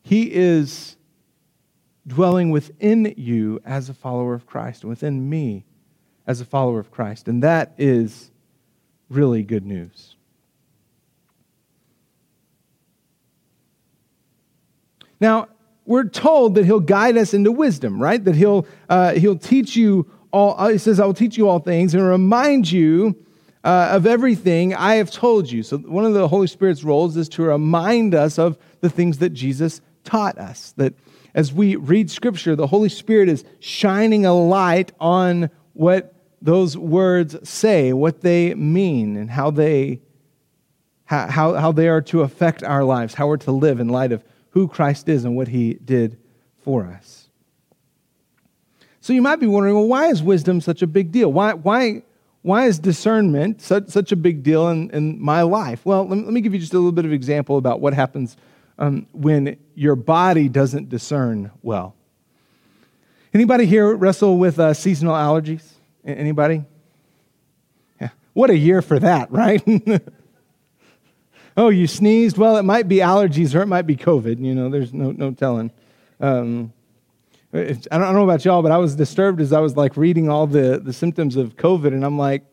he 0.04 0.34
is 0.34 0.98
dwelling 2.06 2.52
within 2.52 3.14
you 3.18 3.60
as 3.66 3.90
a 3.90 3.94
follower 3.94 4.34
of 4.34 4.46
Christ, 4.46 4.86
within 4.86 5.30
me 5.30 5.67
as 6.28 6.42
a 6.42 6.46
follower 6.46 6.80
of 6.80 6.92
Christ. 6.92 7.28
And 7.28 7.42
that 7.42 7.74
is 7.78 8.30
really 9.10 9.42
good 9.42 9.66
news. 9.66 10.16
Now, 15.20 15.48
we're 15.86 16.04
told 16.04 16.56
that 16.56 16.66
he'll 16.66 16.82
guide 16.82 17.18
us 17.18 17.34
into 17.34 17.52
wisdom, 17.52 18.00
right? 18.00 18.24
That 18.24 18.36
he'll, 18.36 18.68
uh, 18.90 19.14
he'll 19.14 19.38
teach 19.38 19.76
you 19.76 20.06
all, 20.32 20.56
uh, 20.60 20.68
he 20.68 20.78
says, 20.78 21.00
I 21.00 21.06
will 21.06 21.14
teach 21.14 21.38
you 21.38 21.48
all 21.48 21.60
things 21.60 21.96
and 21.96 22.04
remind 22.06 22.70
you 22.70 23.16
uh, 23.64 23.90
of 23.92 24.06
everything 24.06 24.76
I 24.76 24.96
have 24.96 25.10
told 25.10 25.50
you. 25.50 25.64
So, 25.64 25.78
one 25.78 26.06
of 26.06 26.14
the 26.14 26.28
Holy 26.28 26.48
Spirit's 26.48 26.84
roles 26.84 27.18
is 27.18 27.30
to 27.30 27.44
remind 27.44 28.14
us 28.14 28.38
of 28.38 28.58
the 28.82 28.90
things 28.90 29.20
that 29.20 29.30
Jesus 29.30 29.82
taught 30.04 30.38
us. 30.38 30.74
That 30.78 30.94
as 31.34 31.54
we 31.54 31.78
read 31.78 32.12
Scripture, 32.12 32.56
the 32.56 32.68
Holy 32.68 32.90
Spirit 32.90 33.30
is 33.30 33.46
shining 33.60 34.26
a 34.26 34.34
light 34.34 34.92
on 35.00 35.50
what 35.74 36.14
those 36.42 36.78
words 36.78 37.36
say, 37.48 37.94
what 37.94 38.22
they 38.22 38.54
mean, 38.54 39.18
and 39.18 39.30
how 39.30 39.52
they, 39.52 40.02
how, 41.06 41.54
how 41.54 41.72
they 41.72 41.88
are 41.88 42.02
to 42.02 42.22
affect 42.22 42.64
our 42.64 42.84
lives, 42.84 43.14
how 43.14 43.28
we're 43.28 43.38
to 43.38 43.52
live 43.52 43.80
in 43.80 43.90
light 43.90 44.12
of 44.12 44.24
who 44.52 44.68
Christ 44.68 45.10
is 45.10 45.26
and 45.26 45.36
what 45.36 45.48
he 45.48 45.74
did 45.76 46.18
for 46.64 46.86
us. 46.86 47.30
So 49.02 49.14
you 49.14 49.22
might 49.22 49.40
be 49.40 49.48
wondering, 49.48 49.76
well, 49.76 49.88
why 49.88 50.08
is 50.08 50.22
wisdom 50.22 50.60
such 50.60 50.82
a 50.82 50.88
big 50.88 51.12
deal? 51.12 51.32
Why, 51.32 51.54
why, 51.54 52.04
why 52.42 52.66
is 52.66 52.78
discernment 52.78 53.62
such, 53.62 53.88
such 53.88 54.12
a 54.12 54.16
big 54.16 54.44
deal 54.44 54.68
in, 54.70 54.90
in 54.92 55.22
my 55.22 55.44
life? 55.44 55.86
Well, 55.86 56.06
let 56.08 56.18
me, 56.18 56.24
let 56.26 56.34
me 56.34 56.42
give 56.42 56.54
you 56.54 56.60
just 56.60 56.74
a 56.74 56.78
little 56.78 56.92
bit 56.92 57.06
of 57.06 57.14
example 57.14 57.58
about 57.58 57.80
what 57.80 57.94
happens 57.94 58.36
um, 58.78 59.08
when 59.14 59.58
your 59.76 59.96
body 59.96 60.50
doesn't 60.50 60.90
discern 60.90 61.52
well. 61.62 61.96
Anybody 63.34 63.66
here 63.66 63.96
wrestle 63.96 64.38
with 64.38 64.60
uh, 64.60 64.74
seasonal 64.74 65.14
allergies? 65.14 65.77
Anybody? 66.08 66.64
Yeah. 68.00 68.10
What 68.34 68.50
a 68.50 68.58
year 68.58 68.82
for 68.82 68.98
that, 69.00 69.32
right? 69.32 69.62
oh, 71.58 71.70
you 71.70 71.86
sneezed? 71.86 72.38
Well, 72.38 72.58
it 72.58 72.64
might 72.64 72.88
be 72.88 72.98
allergies 72.98 73.54
or 73.54 73.62
it 73.62 73.68
might 73.68 73.84
be 73.84 73.96
COVID. 73.96 74.40
You 74.44 74.56
know, 74.56 74.70
there's 74.70 74.94
no, 74.94 75.12
no 75.12 75.32
telling. 75.32 75.72
Um, 76.20 76.72
I, 77.54 77.74
don't, 77.74 77.92
I 77.92 78.12
know 78.14 78.24
about 78.24 78.46
y'all, 78.46 78.62
but 78.62 78.72
I 78.72 78.78
was 78.78 78.96
disturbed 78.96 79.42
as 79.42 79.54
I 79.54 79.60
was 79.60 79.76
like 79.76 79.98
reading 79.98 80.30
all 80.30 80.48
the, 80.48 80.80
the 80.84 80.94
symptoms 80.94 81.36
of 81.36 81.56
COVID, 81.56 81.88
and 81.88 82.06
I'm 82.06 82.18
like, 82.18 82.44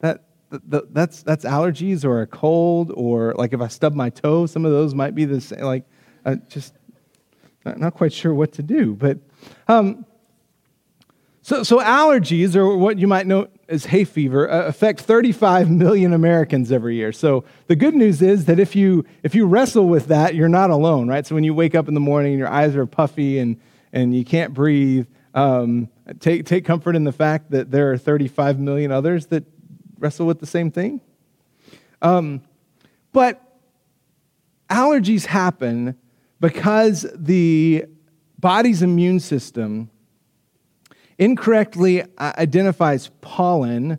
that 0.00 0.24
that's, 0.50 1.22
that's 1.22 1.44
allergies 1.44 2.04
or 2.04 2.22
a 2.22 2.26
cold, 2.26 2.90
or 2.94 3.34
like 3.36 3.52
if 3.52 3.60
I 3.60 3.68
stub 3.68 3.94
my 3.94 4.10
toe, 4.10 4.46
some 4.46 4.64
of 4.64 4.72
those 4.72 4.94
might 4.94 5.14
be 5.14 5.24
the 5.24 5.40
same. 5.40 5.60
Like, 5.60 5.84
uh, 6.24 6.36
just 6.48 6.74
not, 7.64 7.78
not, 7.78 7.94
quite 7.94 8.12
sure 8.12 8.34
what 8.34 8.52
to 8.52 8.62
do. 8.62 8.94
But 8.94 9.18
um, 9.68 10.04
so, 11.42 11.62
so 11.62 11.78
allergies, 11.78 12.54
or 12.54 12.76
what 12.76 12.98
you 12.98 13.06
might 13.06 13.26
know 13.26 13.48
as 13.68 13.86
hay 13.86 14.04
fever, 14.04 14.50
uh, 14.50 14.66
affect 14.66 15.00
35 15.00 15.70
million 15.70 16.12
Americans 16.12 16.70
every 16.70 16.96
year. 16.96 17.12
So 17.12 17.44
the 17.66 17.76
good 17.76 17.94
news 17.94 18.20
is 18.20 18.44
that 18.44 18.58
if 18.58 18.76
you 18.76 19.04
if 19.22 19.34
you 19.34 19.46
wrestle 19.46 19.88
with 19.88 20.06
that, 20.06 20.34
you're 20.34 20.48
not 20.48 20.70
alone, 20.70 21.08
right? 21.08 21.26
So 21.26 21.34
when 21.34 21.44
you 21.44 21.54
wake 21.54 21.74
up 21.74 21.88
in 21.88 21.94
the 21.94 22.00
morning 22.00 22.32
and 22.32 22.38
your 22.38 22.48
eyes 22.48 22.76
are 22.76 22.86
puffy 22.86 23.38
and 23.38 23.58
and 23.92 24.14
you 24.14 24.24
can't 24.24 24.52
breathe, 24.52 25.06
um, 25.34 25.88
take 26.18 26.44
take 26.44 26.64
comfort 26.66 26.94
in 26.94 27.04
the 27.04 27.12
fact 27.12 27.50
that 27.52 27.70
there 27.70 27.90
are 27.90 27.96
35 27.96 28.60
million 28.60 28.92
others 28.92 29.26
that 29.26 29.44
wrestle 29.98 30.26
with 30.26 30.40
the 30.40 30.46
same 30.46 30.70
thing. 30.70 31.00
Um, 32.02 32.42
but 33.12 33.40
allergies 34.68 35.24
happen 35.24 35.96
because 36.38 37.06
the 37.14 37.86
body's 38.38 38.82
immune 38.82 39.20
system 39.20 39.90
incorrectly 41.20 42.02
identifies 42.18 43.10
pollen 43.20 43.98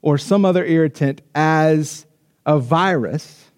or 0.00 0.16
some 0.16 0.46
other 0.46 0.64
irritant 0.64 1.20
as 1.34 2.06
a 2.46 2.58
virus 2.58 3.50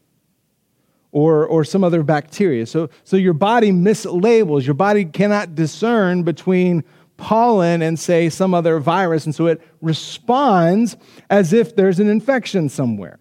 or, 1.12 1.46
or 1.46 1.62
some 1.62 1.84
other 1.84 2.02
bacteria. 2.02 2.66
So, 2.66 2.88
so 3.04 3.16
your 3.16 3.34
body 3.34 3.70
mislabels, 3.70 4.64
your 4.64 4.74
body 4.74 5.04
cannot 5.04 5.54
discern 5.54 6.22
between 6.22 6.82
pollen 7.18 7.82
and 7.82 7.98
say 7.98 8.30
some 8.30 8.54
other 8.54 8.80
virus, 8.80 9.26
and 9.26 9.34
so 9.34 9.46
it 9.46 9.60
responds 9.80 10.96
as 11.30 11.52
if 11.52 11.76
there's 11.76 12.00
an 12.00 12.08
infection 12.08 12.68
somewhere. 12.68 13.18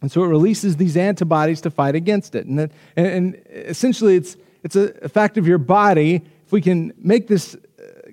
And 0.00 0.10
so 0.10 0.22
it 0.22 0.28
releases 0.28 0.76
these 0.76 0.96
antibodies 0.96 1.60
to 1.62 1.70
fight 1.70 1.96
against 1.96 2.36
it. 2.36 2.46
And, 2.46 2.60
that, 2.60 2.70
and, 2.96 3.06
and 3.06 3.42
essentially, 3.50 4.14
it's, 4.14 4.36
it's 4.62 4.76
a 4.76 5.08
fact 5.08 5.36
of 5.36 5.46
your 5.48 5.58
body. 5.58 6.22
If 6.46 6.52
we 6.52 6.60
can 6.60 6.94
make 6.96 7.26
this 7.26 7.56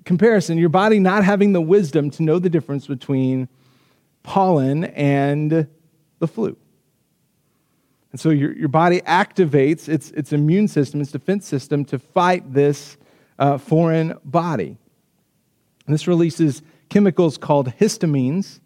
comparison, 0.06 0.56
your 0.56 0.70
body 0.70 0.98
not 0.98 1.24
having 1.24 1.52
the 1.52 1.60
wisdom 1.60 2.10
to 2.12 2.22
know 2.22 2.38
the 2.38 2.48
difference 2.48 2.86
between 2.86 3.48
pollen 4.22 4.84
and 4.84 5.68
the 6.20 6.26
flu. 6.26 6.56
And 8.12 8.20
so 8.20 8.30
your, 8.30 8.56
your 8.56 8.68
body 8.68 9.02
activates 9.02 9.88
its, 9.88 10.10
its 10.12 10.32
immune 10.32 10.68
system, 10.68 11.02
its 11.02 11.12
defense 11.12 11.46
system 11.46 11.84
to 11.86 11.98
fight 11.98 12.54
this 12.54 12.96
uh, 13.38 13.58
foreign 13.58 14.18
body. 14.24 14.78
And 15.86 15.92
this 15.94 16.06
releases 16.06 16.62
chemicals 16.88 17.36
called 17.36 17.68
histamines, 17.78 18.60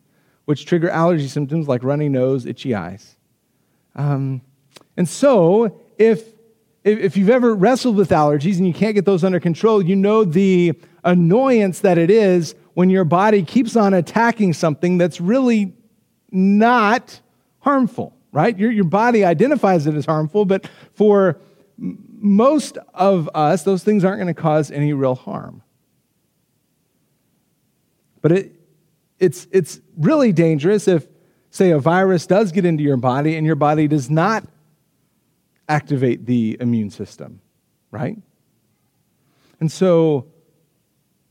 which 0.44 0.66
trigger 0.66 0.90
allergy 0.90 1.26
symptoms 1.26 1.66
like 1.66 1.82
runny 1.82 2.08
nose, 2.08 2.46
itchy 2.46 2.74
eyes. 2.74 3.16
Um, 3.96 4.42
and 4.96 5.08
so, 5.08 5.80
if, 5.98 6.22
if 6.82 7.16
you've 7.16 7.30
ever 7.30 7.54
wrestled 7.54 7.96
with 7.96 8.10
allergies 8.10 8.56
and 8.56 8.66
you 8.66 8.72
can't 8.72 8.94
get 8.94 9.04
those 9.04 9.22
under 9.22 9.40
control, 9.40 9.82
you 9.82 9.94
know 9.94 10.24
the 10.24 10.72
annoyance 11.04 11.80
that 11.80 11.98
it 11.98 12.10
is 12.10 12.54
when 12.74 12.88
your 12.88 13.04
body 13.04 13.42
keeps 13.42 13.76
on 13.76 13.92
attacking 13.92 14.52
something 14.54 14.96
that's 14.96 15.20
really 15.20 15.74
not 16.30 17.20
harmful, 17.58 18.16
right? 18.32 18.58
Your, 18.58 18.70
your 18.70 18.84
body 18.84 19.24
identifies 19.24 19.86
it 19.86 19.94
as 19.94 20.06
harmful, 20.06 20.44
but 20.44 20.68
for 20.94 21.38
most 21.76 22.78
of 22.94 23.28
us, 23.34 23.62
those 23.64 23.84
things 23.84 24.04
aren't 24.04 24.18
going 24.18 24.34
to 24.34 24.40
cause 24.40 24.70
any 24.70 24.92
real 24.92 25.14
harm. 25.14 25.62
But 28.22 28.32
it, 28.32 28.52
it's, 29.18 29.46
it's 29.50 29.80
really 29.96 30.32
dangerous 30.32 30.88
if, 30.88 31.06
say, 31.50 31.70
a 31.70 31.78
virus 31.78 32.26
does 32.26 32.52
get 32.52 32.64
into 32.64 32.82
your 32.82 32.96
body 32.96 33.36
and 33.36 33.46
your 33.46 33.56
body 33.56 33.88
does 33.88 34.08
not 34.08 34.44
activate 35.70 36.26
the 36.26 36.56
immune 36.60 36.90
system, 36.90 37.40
right? 37.90 38.18
And 39.60 39.70
so, 39.70 40.26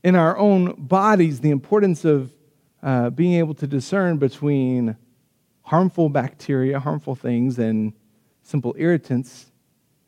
in 0.02 0.16
our 0.16 0.36
own 0.38 0.74
bodies, 0.78 1.40
the 1.40 1.50
importance 1.50 2.04
of 2.04 2.32
uh, 2.82 3.10
being 3.10 3.34
able 3.34 3.54
to 3.54 3.66
discern 3.66 4.16
between 4.16 4.96
harmful 5.62 6.08
bacteria, 6.08 6.80
harmful 6.80 7.14
things, 7.14 7.58
and 7.58 7.92
simple 8.42 8.74
irritants 8.78 9.52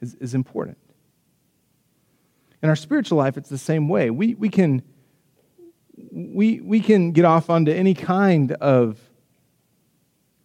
is, 0.01 0.15
is 0.15 0.35
important. 0.35 0.79
In 2.63 2.69
our 2.69 2.77
spiritual 2.77 3.19
life, 3.19 3.37
it's 3.37 3.51
the 3.51 3.59
same 3.59 3.89
way. 3.89 4.09
We, 4.11 4.35
we, 4.35 4.49
can, 4.49 4.83
we, 6.11 6.61
we 6.61 6.81
can 6.81 7.13
get 7.13 7.27
off 7.27 7.51
onto 7.51 7.71
any 7.71 7.93
kind 7.93 8.53
of 8.53 8.99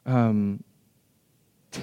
um, 0.06 0.64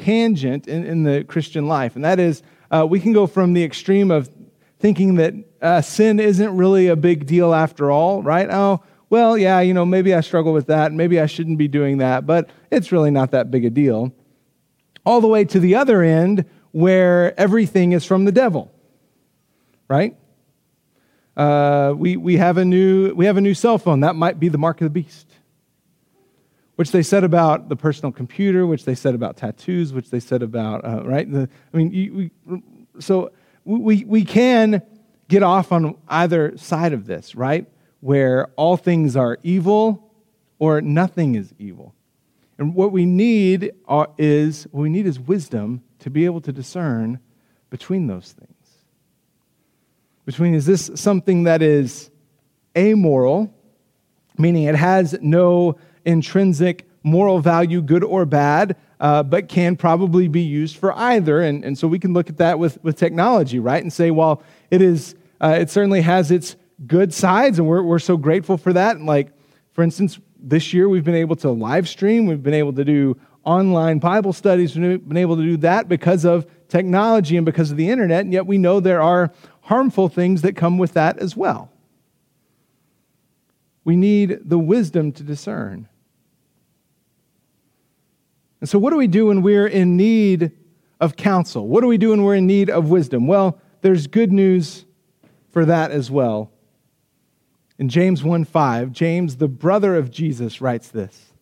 tangent 0.03 0.67
in, 0.69 0.85
in 0.85 1.03
the 1.03 1.25
Christian 1.25 1.67
life, 1.67 1.97
and 1.97 2.05
that 2.05 2.19
is 2.19 2.43
uh, 2.71 2.87
we 2.89 3.01
can 3.01 3.13
go 3.13 3.27
from 3.27 3.53
the 3.53 3.63
extreme 3.63 4.11
of 4.11 4.31
thinking 4.79 5.15
that 5.17 5.35
uh, 5.63 5.81
sin 5.81 6.21
isn't 6.21 6.57
really 6.57 6.89
a 6.89 6.97
big 6.97 7.27
deal 7.27 7.55
after 7.55 7.91
all, 7.91 8.23
right? 8.23 8.49
Oh, 8.51 8.83
well, 9.09 9.39
yeah, 9.39 9.61
you 9.61 9.73
know, 9.73 9.87
maybe 9.87 10.13
I 10.15 10.21
struggle 10.21 10.53
with 10.53 10.67
that, 10.67 10.93
maybe 10.93 11.21
I 11.21 11.27
shouldn't 11.27 11.59
be 11.59 11.69
doing 11.69 11.99
that, 11.99 12.27
but 12.27 12.51
it's 12.71 12.91
really 12.91 13.11
not 13.11 13.31
that 13.31 13.51
big 13.51 13.65
a 13.65 13.71
deal. 13.71 14.13
All 15.07 15.21
the 15.21 15.29
way 15.29 15.45
to 15.45 15.61
the 15.61 15.77
other 15.77 16.03
end 16.03 16.45
where 16.73 17.39
everything 17.39 17.93
is 17.93 18.05
from 18.05 18.25
the 18.25 18.33
devil, 18.33 18.73
right? 19.89 20.17
Uh, 21.37 21.95
we, 21.97 22.17
we, 22.17 22.37
have 22.37 22.59
a 22.59 22.65
new, 22.65 23.15
we 23.15 23.27
have 23.27 23.37
a 23.37 23.41
new 23.41 23.55
cell 23.55 23.79
phone. 23.79 24.01
That 24.01 24.17
might 24.17 24.41
be 24.41 24.49
the 24.49 24.59
mark 24.59 24.81
of 24.81 24.87
the 24.87 24.91
beast. 24.91 25.29
Which 26.77 26.91
they 26.91 27.03
said 27.03 27.23
about 27.23 27.69
the 27.69 27.77
personal 27.77 28.11
computer, 28.11 28.67
which 28.67 28.85
they 28.85 28.97
said 28.97 29.15
about 29.15 29.37
tattoos, 29.37 29.93
which 29.93 30.11
they 30.11 30.21
said 30.21 30.43
about, 30.43 30.85
uh, 30.85 31.05
right? 31.05 31.31
The, 31.31 31.49
I 31.73 31.77
mean, 31.77 31.93
you, 31.93 32.31
we, 32.47 32.63
so 33.01 33.31
we, 33.65 34.05
we 34.05 34.25
can 34.25 34.83
get 35.29 35.43
off 35.43 35.73
on 35.73 35.97
either 36.09 36.57
side 36.57 36.93
of 36.93 37.07
this, 37.07 37.35
right? 37.35 37.67
Where 38.01 38.49
all 38.57 38.77
things 38.77 39.17
are 39.17 39.39
evil 39.43 40.13
or 40.59 40.81
nothing 40.81 41.37
is 41.37 41.55
evil. 41.59 41.95
And 42.59 42.75
what 42.75 42.93
we 42.93 43.05
need 43.05 43.73
are, 43.87 44.11
is 44.19 44.65
what 44.71 44.83
we 44.83 44.89
need 44.89 45.07
is 45.07 45.19
wisdom 45.19 45.83
to 46.01 46.11
be 46.11 46.25
able 46.25 46.41
to 46.43 46.53
discern 46.53 47.21
between 47.71 48.07
those 48.07 48.33
things. 48.33 48.51
Between 50.25 50.55
is 50.55 50.67
this 50.67 50.91
something 50.95 51.45
that 51.45 51.63
is 51.63 52.11
amoral, 52.77 53.53
meaning 54.39 54.65
it 54.65 54.75
has 54.75 55.17
no 55.21 55.77
intrinsic 56.05 56.87
moral 57.03 57.39
value, 57.39 57.83
good 57.83 58.03
or 58.03 58.25
bad, 58.25 58.77
uh, 58.99 59.23
but 59.23 59.49
can 59.49 59.77
probably 59.77 60.27
be 60.27 60.41
used 60.41 60.77
for 60.77 60.93
either. 60.95 61.43
And, 61.43 61.65
and 61.65 61.77
so 61.77 61.87
we 61.87 61.99
can 61.99 62.15
look 62.15 62.31
at 62.31 62.39
that 62.39 62.59
with, 62.59 62.83
with 62.83 62.97
technology, 62.97 63.59
right? 63.59 63.83
And 63.83 63.93
say, 63.93 64.11
well, 64.11 64.43
it 64.71 64.81
is, 64.81 65.15
uh, 65.41 65.57
it 65.61 65.71
certainly 65.71 66.01
has 66.01 66.31
its 66.31 66.57
good 66.87 67.13
sides, 67.13 67.59
and 67.59 67.69
we're, 67.69 67.83
we're 67.83 67.99
so 67.99 68.17
grateful 68.17 68.57
for 68.57 68.73
that. 68.73 68.97
And 68.97 69.07
like, 69.07 69.33
for 69.73 69.85
instance, 69.85 70.19
this 70.39 70.73
year 70.73 70.89
we've 70.89 71.05
been 71.05 71.15
able 71.15 71.37
to 71.37 71.51
live 71.51 71.89
stream, 71.89 72.27
we've 72.27 72.43
been 72.43 72.55
able 72.55 72.73
to 72.73 72.85
do 72.85 73.17
online 73.45 73.99
Bible 73.99 74.33
studies, 74.33 74.77
we've 74.77 75.07
been 75.07 75.19
able 75.19 75.37
to 75.37 75.43
do 75.43 75.57
that 75.59 75.89
because 75.89 76.25
of 76.25 76.47
technology 76.69 77.37
and 77.37 77.45
because 77.45 77.71
of 77.71 77.77
the 77.77 77.91
internet, 77.91 78.25
and 78.25 78.33
yet 78.33 78.47
we 78.47 78.59
know 78.59 78.81
there 78.81 79.03
are 79.03 79.33
harmful 79.63 80.09
things 80.09 80.43
that 80.43 80.57
come 80.57 80.79
with 80.79 80.95
that 80.95 81.19
as 81.19 81.37
well. 81.37 81.71
We 83.85 83.97
need 83.97 84.39
the 84.45 84.59
wisdom 84.59 85.13
to 85.13 85.23
discern. 85.23 85.89
And 88.65 88.69
so, 88.71 88.79
what 88.79 88.93
do 88.93 88.97
we 88.97 89.09
do 89.09 89.27
when 89.27 89.43
we're 89.43 89.67
in 89.67 89.95
need 89.95 90.51
of 90.99 91.17
counsel? 91.17 91.69
What 91.69 91.83
do 91.83 91.87
we 91.87 91.99
do 91.99 92.09
when 92.13 92.23
we're 92.23 92.37
in 92.37 92.47
need 92.47 92.71
of 92.71 92.89
wisdom? 92.89 93.27
Well, 93.27 93.61
there's 93.83 94.07
good 94.07 94.33
news 94.33 94.87
for 95.51 95.67
that 95.67 95.91
as 95.91 96.11
well. 96.11 96.51
In 97.79 97.91
James 97.91 98.25
1 98.25 98.47
5, 98.47 98.91
James, 98.91 99.37
the 99.37 99.49
brother 99.49 99.97
of 99.97 100.11
Jesus, 100.11 100.63
writes 100.63 100.89
this 100.89 101.35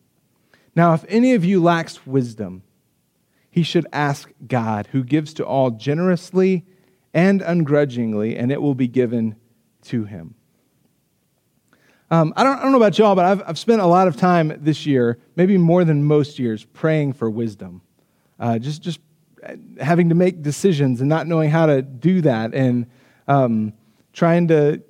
Now, 0.75 0.93
if 0.95 1.05
any 1.07 1.33
of 1.33 1.45
you 1.45 1.63
lacks 1.63 2.05
wisdom, 2.05 2.61
he 3.49 3.63
should 3.63 3.87
ask 3.93 4.29
God, 4.45 4.89
who 4.91 5.01
gives 5.01 5.33
to 5.35 5.45
all 5.45 5.71
generously 5.71 6.65
and 7.13 7.41
ungrudgingly, 7.41 8.35
and 8.35 8.51
it 8.51 8.61
will 8.61 8.75
be 8.75 8.89
given 8.89 9.37
to 9.83 10.03
him. 10.03 10.35
Um, 12.13 12.31
I, 12.35 12.43
don't, 12.43 12.59
I 12.59 12.61
don't 12.61 12.71
know 12.71 12.77
about 12.77 12.99
y'all, 12.99 13.15
but 13.15 13.25
I've, 13.25 13.41
I've 13.43 13.57
spent 13.57 13.81
a 13.81 13.87
lot 13.87 14.07
of 14.07 14.15
time 14.15 14.55
this 14.61 14.85
year, 14.85 15.17
maybe 15.35 15.57
more 15.57 15.83
than 15.83 16.03
most 16.03 16.37
years, 16.37 16.63
praying 16.63 17.13
for 17.13 17.27
wisdom. 17.27 17.81
Uh, 18.39 18.59
just, 18.59 18.83
just 18.83 18.99
having 19.81 20.09
to 20.09 20.15
make 20.15 20.43
decisions 20.43 20.99
and 20.99 21.09
not 21.09 21.25
knowing 21.25 21.49
how 21.49 21.65
to 21.65 21.81
do 21.81 22.21
that 22.21 22.53
and 22.53 22.85
um, 23.27 23.73
trying 24.13 24.47
to 24.49 24.83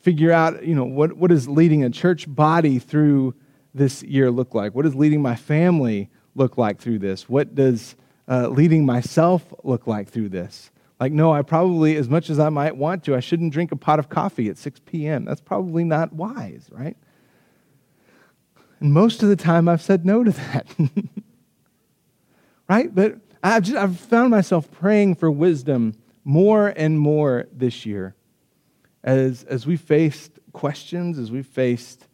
figure 0.00 0.32
out, 0.32 0.64
you 0.64 0.74
know, 0.74 0.84
what, 0.84 1.12
what 1.12 1.28
does 1.28 1.46
leading 1.46 1.84
a 1.84 1.90
church 1.90 2.24
body 2.26 2.78
through 2.78 3.34
this 3.74 4.02
year 4.02 4.30
look 4.30 4.54
like? 4.54 4.74
What 4.74 4.86
does 4.86 4.94
leading 4.94 5.20
my 5.20 5.36
family 5.36 6.08
look 6.34 6.56
like 6.56 6.80
through 6.80 7.00
this? 7.00 7.28
What 7.28 7.54
does 7.54 7.96
uh, 8.26 8.48
leading 8.48 8.86
myself 8.86 9.44
look 9.62 9.86
like 9.86 10.08
through 10.08 10.30
this? 10.30 10.70
Like, 11.02 11.12
no, 11.12 11.32
I 11.32 11.42
probably, 11.42 11.96
as 11.96 12.08
much 12.08 12.30
as 12.30 12.38
I 12.38 12.48
might 12.48 12.76
want 12.76 13.02
to, 13.06 13.16
I 13.16 13.18
shouldn't 13.18 13.52
drink 13.52 13.72
a 13.72 13.76
pot 13.76 13.98
of 13.98 14.08
coffee 14.08 14.48
at 14.48 14.56
6 14.56 14.82
p.m. 14.86 15.24
That's 15.24 15.40
probably 15.40 15.82
not 15.82 16.12
wise, 16.12 16.68
right? 16.70 16.96
And 18.78 18.92
most 18.92 19.20
of 19.20 19.28
the 19.28 19.34
time, 19.34 19.68
I've 19.68 19.82
said 19.82 20.06
no 20.06 20.22
to 20.22 20.30
that. 20.30 20.68
right? 22.68 22.94
But 22.94 23.16
I've, 23.42 23.64
just, 23.64 23.76
I've 23.76 23.98
found 23.98 24.30
myself 24.30 24.70
praying 24.70 25.16
for 25.16 25.28
wisdom 25.28 25.96
more 26.22 26.68
and 26.68 27.00
more 27.00 27.48
this 27.52 27.84
year 27.84 28.14
as, 29.02 29.42
as 29.42 29.66
we 29.66 29.76
faced 29.76 30.38
questions, 30.52 31.18
as 31.18 31.32
we 31.32 31.42
faced 31.42 32.06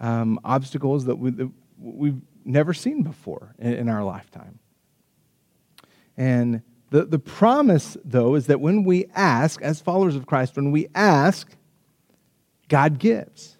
um, 0.00 0.40
obstacles 0.44 1.04
that, 1.04 1.14
we, 1.14 1.30
that 1.30 1.48
we've 1.78 2.20
never 2.44 2.74
seen 2.74 3.04
before 3.04 3.54
in, 3.60 3.72
in 3.74 3.88
our 3.88 4.02
lifetime. 4.02 4.58
And 6.16 6.62
the, 6.92 7.06
the 7.06 7.18
promise, 7.18 7.96
though, 8.04 8.34
is 8.34 8.48
that 8.48 8.60
when 8.60 8.84
we 8.84 9.06
ask, 9.14 9.62
as 9.62 9.80
followers 9.80 10.14
of 10.14 10.26
Christ, 10.26 10.56
when 10.56 10.70
we 10.72 10.88
ask, 10.94 11.50
God 12.68 12.98
gives. 12.98 13.56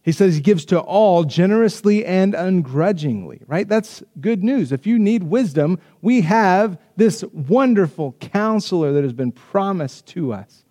He 0.00 0.12
says 0.12 0.36
he 0.36 0.40
gives 0.40 0.64
to 0.66 0.78
all 0.78 1.24
generously 1.24 2.04
and 2.04 2.34
ungrudgingly, 2.34 3.40
right? 3.48 3.68
That's 3.68 4.00
good 4.20 4.44
news. 4.44 4.70
If 4.70 4.86
you 4.86 4.96
need 4.96 5.24
wisdom, 5.24 5.80
we 6.02 6.20
have 6.20 6.78
this 6.96 7.24
wonderful 7.32 8.12
counselor 8.20 8.92
that 8.92 9.02
has 9.02 9.12
been 9.12 9.32
promised 9.32 10.06
to 10.08 10.32
us. 10.32 10.64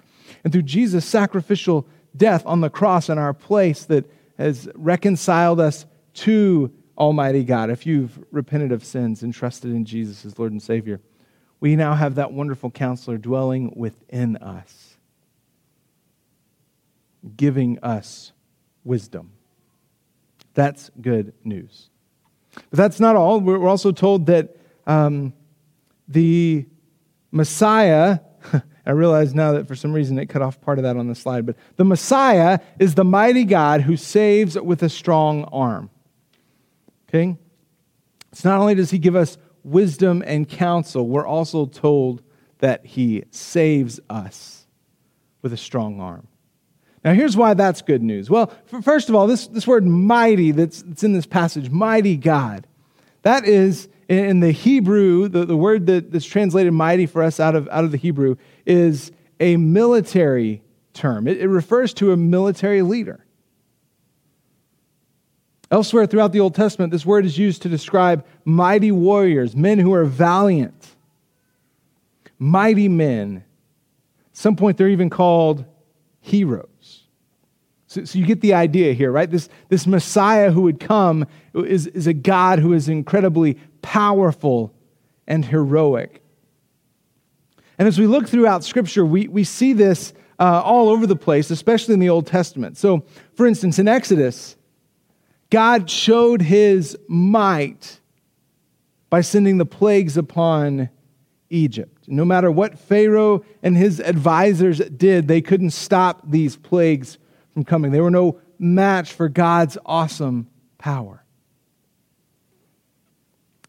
And 0.45 0.53
through 0.53 0.61
Jesus' 0.61 1.03
sacrificial 1.03 1.85
death 2.15 2.43
on 2.45 2.61
the 2.61 2.69
cross 2.69 3.09
in 3.09 3.17
our 3.17 3.33
place 3.33 3.83
that 3.85 4.09
has 4.37 4.69
reconciled 4.75 5.59
us 5.59 5.85
to 6.13 6.71
Almighty 6.97 7.43
God, 7.43 7.69
if 7.69 7.85
you've 7.85 8.17
repented 8.31 8.71
of 8.71 8.85
sins 8.85 9.23
and 9.23 9.33
trusted 9.33 9.71
in 9.71 9.83
Jesus 9.83 10.25
as 10.25 10.39
Lord 10.39 10.53
and 10.53 10.61
Savior 10.61 11.01
we 11.63 11.77
now 11.77 11.93
have 11.95 12.15
that 12.15 12.33
wonderful 12.33 12.69
counselor 12.69 13.17
dwelling 13.17 13.71
within 13.77 14.35
us, 14.35 14.97
giving 17.37 17.79
us 17.79 18.33
wisdom. 18.83 19.31
That's 20.55 20.91
good 20.99 21.33
news. 21.45 21.89
But 22.53 22.71
that's 22.71 22.99
not 22.99 23.15
all. 23.15 23.39
We're 23.39 23.65
also 23.65 23.93
told 23.93 24.25
that 24.25 24.57
um, 24.85 25.31
the 26.09 26.65
Messiah, 27.31 28.19
I 28.85 28.91
realize 28.91 29.33
now 29.33 29.53
that 29.53 29.65
for 29.65 29.75
some 29.75 29.93
reason 29.93 30.19
it 30.19 30.25
cut 30.25 30.41
off 30.41 30.59
part 30.59 30.79
of 30.79 30.83
that 30.83 30.97
on 30.97 31.07
the 31.07 31.15
slide, 31.15 31.45
but 31.45 31.55
the 31.77 31.85
Messiah 31.85 32.59
is 32.77 32.95
the 32.95 33.05
mighty 33.05 33.45
God 33.45 33.79
who 33.79 33.95
saves 33.95 34.59
with 34.59 34.83
a 34.83 34.89
strong 34.89 35.45
arm. 35.45 35.89
Okay? 37.07 37.37
It's 38.33 38.43
not 38.43 38.59
only 38.59 38.75
does 38.75 38.91
he 38.91 38.97
give 38.97 39.15
us 39.15 39.37
wisdom 39.63 40.23
and 40.25 40.47
counsel, 40.47 41.07
we're 41.07 41.25
also 41.25 41.65
told 41.65 42.21
that 42.59 42.85
he 42.85 43.23
saves 43.31 43.99
us 44.09 44.65
with 45.41 45.53
a 45.53 45.57
strong 45.57 45.99
arm. 45.99 46.27
Now, 47.03 47.13
here's 47.13 47.35
why 47.35 47.53
that's 47.53 47.81
good 47.81 48.01
news. 48.01 48.29
Well, 48.29 48.53
first 48.81 49.09
of 49.09 49.15
all, 49.15 49.27
this, 49.27 49.47
this 49.47 49.67
word 49.67 49.85
mighty 49.85 50.51
that's, 50.51 50.81
that's 50.83 51.03
in 51.03 51.11
this 51.13 51.25
passage, 51.25 51.69
mighty 51.69 52.15
God, 52.15 52.65
that 53.23 53.45
is 53.45 53.89
in 54.07 54.39
the 54.39 54.51
Hebrew, 54.51 55.27
the, 55.27 55.45
the 55.45 55.57
word 55.57 55.87
that, 55.87 56.11
that's 56.11 56.25
translated 56.25 56.73
mighty 56.73 57.05
for 57.05 57.21
us 57.23 57.39
out 57.39 57.55
of, 57.55 57.67
out 57.69 57.83
of 57.83 57.91
the 57.91 57.97
Hebrew 57.97 58.37
is 58.65 59.11
a 59.39 59.57
military 59.57 60.61
term. 60.93 61.27
It, 61.27 61.39
it 61.39 61.47
refers 61.47 61.93
to 61.95 62.11
a 62.11 62.17
military 62.17 62.81
leader. 62.81 63.22
Elsewhere 65.73 66.05
throughout 66.05 66.31
the 66.31 66.39
Old 66.39 66.53
Testament, 66.53 66.91
this 66.91 67.03
word 67.03 67.25
is 67.25 67.35
used 67.35 67.63
to 67.63 67.67
describe 67.67 68.23
mighty 68.45 68.91
warriors, 68.91 69.55
men 69.55 69.79
who 69.79 69.91
are 69.91 70.05
valiant, 70.05 70.95
mighty 72.37 72.87
men. 72.87 73.43
At 74.29 74.37
some 74.37 74.55
point, 74.55 74.77
they're 74.77 74.87
even 74.89 75.09
called 75.09 75.65
heroes. 76.19 77.05
So, 77.87 78.05
so, 78.05 78.19
you 78.19 78.25
get 78.27 78.41
the 78.41 78.53
idea 78.53 78.93
here, 78.93 79.11
right? 79.11 79.27
This, 79.29 79.49
this 79.69 79.87
Messiah 79.87 80.51
who 80.51 80.61
would 80.61 80.79
come 80.79 81.25
is, 81.55 81.87
is 81.87 82.05
a 82.05 82.13
God 82.13 82.59
who 82.59 82.73
is 82.73 82.87
incredibly 82.87 83.57
powerful 83.81 84.75
and 85.25 85.43
heroic. 85.43 86.21
And 87.79 87.87
as 87.87 87.97
we 87.97 88.05
look 88.05 88.29
throughout 88.29 88.63
Scripture, 88.63 89.07
we, 89.07 89.27
we 89.27 89.43
see 89.43 89.73
this 89.73 90.13
uh, 90.39 90.61
all 90.63 90.89
over 90.89 91.07
the 91.07 91.15
place, 91.15 91.49
especially 91.49 91.95
in 91.95 91.99
the 91.99 92.09
Old 92.09 92.27
Testament. 92.27 92.77
So, 92.77 93.03
for 93.33 93.47
instance, 93.47 93.79
in 93.79 93.87
Exodus, 93.87 94.55
God 95.53 95.87
showed 95.87 96.41
his 96.41 96.97
might 97.07 97.99
by 99.11 99.21
sending 99.21 99.59
the 99.59 99.67
plagues 99.67 100.17
upon 100.17 100.89
Egypt. 101.51 102.05
No 102.07 102.25
matter 102.25 102.49
what 102.49 102.79
Pharaoh 102.79 103.45
and 103.61 103.77
his 103.77 103.99
advisors 103.99 104.79
did, 104.79 105.27
they 105.27 105.41
couldn't 105.41 105.69
stop 105.69 106.23
these 106.27 106.55
plagues 106.55 107.19
from 107.51 107.63
coming. 107.63 107.91
They 107.91 108.01
were 108.01 108.09
no 108.09 108.41
match 108.57 109.13
for 109.13 109.29
God's 109.29 109.77
awesome 109.85 110.47
power. 110.79 111.23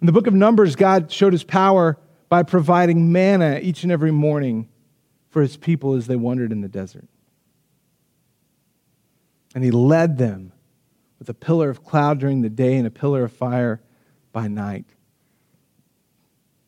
In 0.00 0.06
the 0.06 0.12
book 0.12 0.26
of 0.26 0.32
Numbers, 0.32 0.76
God 0.76 1.12
showed 1.12 1.34
his 1.34 1.44
power 1.44 1.98
by 2.30 2.44
providing 2.44 3.12
manna 3.12 3.60
each 3.62 3.82
and 3.82 3.92
every 3.92 4.10
morning 4.10 4.70
for 5.28 5.42
his 5.42 5.58
people 5.58 5.96
as 5.96 6.06
they 6.06 6.16
wandered 6.16 6.50
in 6.50 6.62
the 6.62 6.68
desert. 6.68 7.08
And 9.54 9.62
he 9.62 9.70
led 9.70 10.16
them 10.16 10.53
with 11.18 11.28
a 11.28 11.34
pillar 11.34 11.70
of 11.70 11.84
cloud 11.84 12.18
during 12.18 12.42
the 12.42 12.50
day 12.50 12.76
and 12.76 12.86
a 12.86 12.90
pillar 12.90 13.24
of 13.24 13.32
fire 13.32 13.80
by 14.32 14.48
night. 14.48 14.84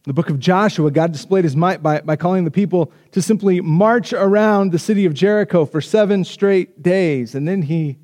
In 0.04 0.10
the 0.10 0.14
book 0.14 0.30
of 0.30 0.38
Joshua, 0.38 0.90
God 0.90 1.12
displayed 1.12 1.44
his 1.44 1.56
might 1.56 1.82
by, 1.82 2.00
by 2.00 2.14
calling 2.14 2.44
the 2.44 2.50
people 2.50 2.92
to 3.10 3.20
simply 3.20 3.60
march 3.60 4.12
around 4.12 4.70
the 4.70 4.78
city 4.78 5.04
of 5.04 5.14
Jericho 5.14 5.64
for 5.64 5.80
seven 5.80 6.22
straight 6.24 6.80
days. 6.80 7.34
And 7.34 7.46
then 7.46 7.62
he 7.62 7.98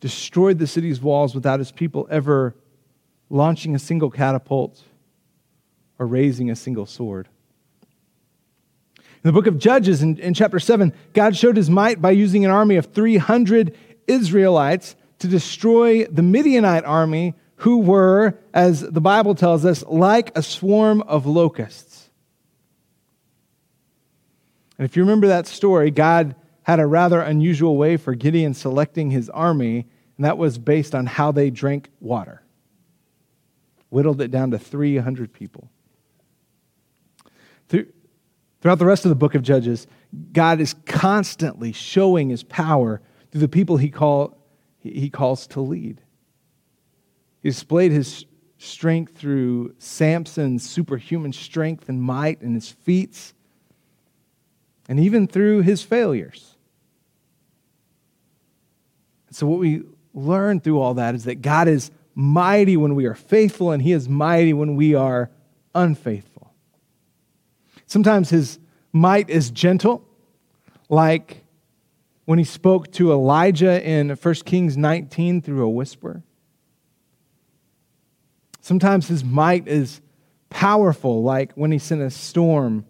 destroyed 0.00 0.58
the 0.58 0.66
city's 0.66 1.00
walls 1.02 1.34
without 1.34 1.58
his 1.58 1.72
people 1.72 2.08
ever 2.10 2.56
launching 3.28 3.74
a 3.74 3.78
single 3.78 4.10
catapult 4.10 4.82
or 5.98 6.06
raising 6.06 6.50
a 6.50 6.56
single 6.56 6.86
sword. 6.86 7.28
In 9.22 9.28
the 9.28 9.32
book 9.32 9.46
of 9.46 9.58
Judges, 9.58 10.02
in, 10.02 10.16
in 10.18 10.32
chapter 10.32 10.58
7, 10.58 10.94
God 11.12 11.36
showed 11.36 11.58
his 11.58 11.68
might 11.68 12.00
by 12.00 12.12
using 12.12 12.46
an 12.46 12.50
army 12.50 12.76
of 12.76 12.86
300 12.86 13.76
Israelites 14.08 14.96
to 15.20 15.28
destroy 15.28 16.04
the 16.06 16.22
Midianite 16.22 16.84
army, 16.84 17.34
who 17.56 17.78
were, 17.78 18.38
as 18.54 18.80
the 18.80 19.00
Bible 19.00 19.34
tells 19.34 19.64
us, 19.64 19.84
like 19.86 20.36
a 20.36 20.42
swarm 20.42 21.02
of 21.02 21.26
locusts. 21.26 22.10
And 24.78 24.86
if 24.86 24.96
you 24.96 25.02
remember 25.02 25.26
that 25.26 25.46
story, 25.46 25.90
God 25.90 26.34
had 26.62 26.80
a 26.80 26.86
rather 26.86 27.20
unusual 27.20 27.76
way 27.76 27.98
for 27.98 28.14
Gideon 28.14 28.54
selecting 28.54 29.10
his 29.10 29.28
army, 29.28 29.86
and 30.16 30.24
that 30.24 30.38
was 30.38 30.56
based 30.58 30.94
on 30.94 31.04
how 31.04 31.32
they 31.32 31.50
drank 31.50 31.90
water. 32.00 32.42
Whittled 33.90 34.22
it 34.22 34.30
down 34.30 34.52
to 34.52 34.58
300 34.58 35.32
people. 35.32 35.70
Throughout 37.68 38.78
the 38.78 38.86
rest 38.86 39.04
of 39.04 39.10
the 39.10 39.16
book 39.16 39.34
of 39.34 39.42
Judges, 39.42 39.86
God 40.32 40.60
is 40.60 40.74
constantly 40.86 41.72
showing 41.72 42.30
his 42.30 42.42
power 42.42 43.02
through 43.30 43.40
the 43.42 43.48
people 43.48 43.76
he, 43.76 43.90
call, 43.90 44.39
he 44.82 45.10
calls 45.10 45.46
to 45.48 45.60
lead. 45.60 46.00
He 47.42 47.50
displayed 47.50 47.92
his 47.92 48.24
strength 48.58 49.16
through 49.16 49.74
Samson's 49.78 50.68
superhuman 50.68 51.32
strength 51.32 51.88
and 51.88 52.02
might 52.02 52.40
and 52.42 52.54
his 52.54 52.70
feats, 52.70 53.34
and 54.88 55.00
even 55.00 55.26
through 55.26 55.62
his 55.62 55.82
failures. 55.82 56.56
So, 59.30 59.46
what 59.46 59.60
we 59.60 59.82
learn 60.12 60.60
through 60.60 60.80
all 60.80 60.94
that 60.94 61.14
is 61.14 61.24
that 61.24 61.40
God 61.40 61.68
is 61.68 61.90
mighty 62.14 62.76
when 62.76 62.94
we 62.94 63.06
are 63.06 63.14
faithful, 63.14 63.70
and 63.70 63.82
he 63.82 63.92
is 63.92 64.08
mighty 64.08 64.52
when 64.52 64.76
we 64.76 64.94
are 64.94 65.30
unfaithful. 65.74 66.52
Sometimes 67.86 68.30
his 68.30 68.58
might 68.92 69.30
is 69.30 69.50
gentle, 69.50 70.04
like 70.88 71.39
when 72.30 72.38
he 72.38 72.44
spoke 72.44 72.92
to 72.92 73.10
Elijah 73.10 73.84
in 73.84 74.10
1 74.10 74.34
Kings 74.44 74.76
19 74.76 75.42
through 75.42 75.64
a 75.64 75.68
whisper. 75.68 76.22
Sometimes 78.60 79.08
his 79.08 79.24
might 79.24 79.66
is 79.66 80.00
powerful, 80.48 81.24
like 81.24 81.50
when 81.54 81.72
he 81.72 81.78
sent 81.80 82.00
a 82.00 82.08
storm 82.08 82.84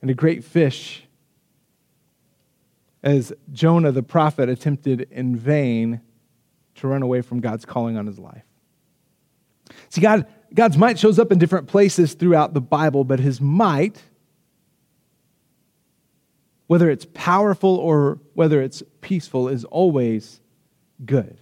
and 0.00 0.10
a 0.10 0.14
great 0.14 0.42
fish 0.42 1.06
as 3.02 3.30
Jonah 3.52 3.92
the 3.92 4.02
prophet 4.02 4.48
attempted 4.48 5.06
in 5.10 5.36
vain 5.36 6.00
to 6.76 6.88
run 6.88 7.02
away 7.02 7.20
from 7.20 7.40
God's 7.40 7.66
calling 7.66 7.98
on 7.98 8.06
his 8.06 8.18
life. 8.18 8.44
See, 9.90 10.00
God 10.00 10.26
God's 10.54 10.78
might 10.78 10.98
shows 10.98 11.18
up 11.18 11.30
in 11.30 11.38
different 11.38 11.68
places 11.68 12.14
throughout 12.14 12.54
the 12.54 12.62
Bible, 12.62 13.04
but 13.04 13.20
his 13.20 13.38
might, 13.38 14.02
whether 16.68 16.88
it's 16.88 17.06
powerful 17.14 17.76
or 17.76 18.20
whether 18.34 18.62
it's 18.62 18.82
peaceful, 19.00 19.48
is 19.48 19.64
always 19.64 20.40
good. 21.04 21.36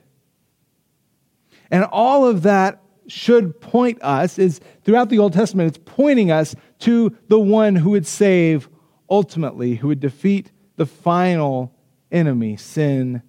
And 1.70 1.84
all 1.84 2.26
of 2.26 2.42
that 2.42 2.80
should 3.08 3.60
point 3.60 4.02
us 4.02 4.38
is 4.38 4.60
throughout 4.82 5.10
the 5.10 5.18
Old 5.18 5.32
Testament, 5.32 5.68
it's 5.68 5.84
pointing 5.84 6.30
us 6.30 6.54
to 6.80 7.16
the 7.28 7.38
one 7.38 7.76
who 7.76 7.90
would 7.90 8.06
save 8.06 8.68
ultimately, 9.10 9.74
who 9.74 9.88
would 9.88 10.00
defeat 10.00 10.50
the 10.76 10.86
final 10.86 11.72
enemy, 12.10 12.56
sin 12.56 13.22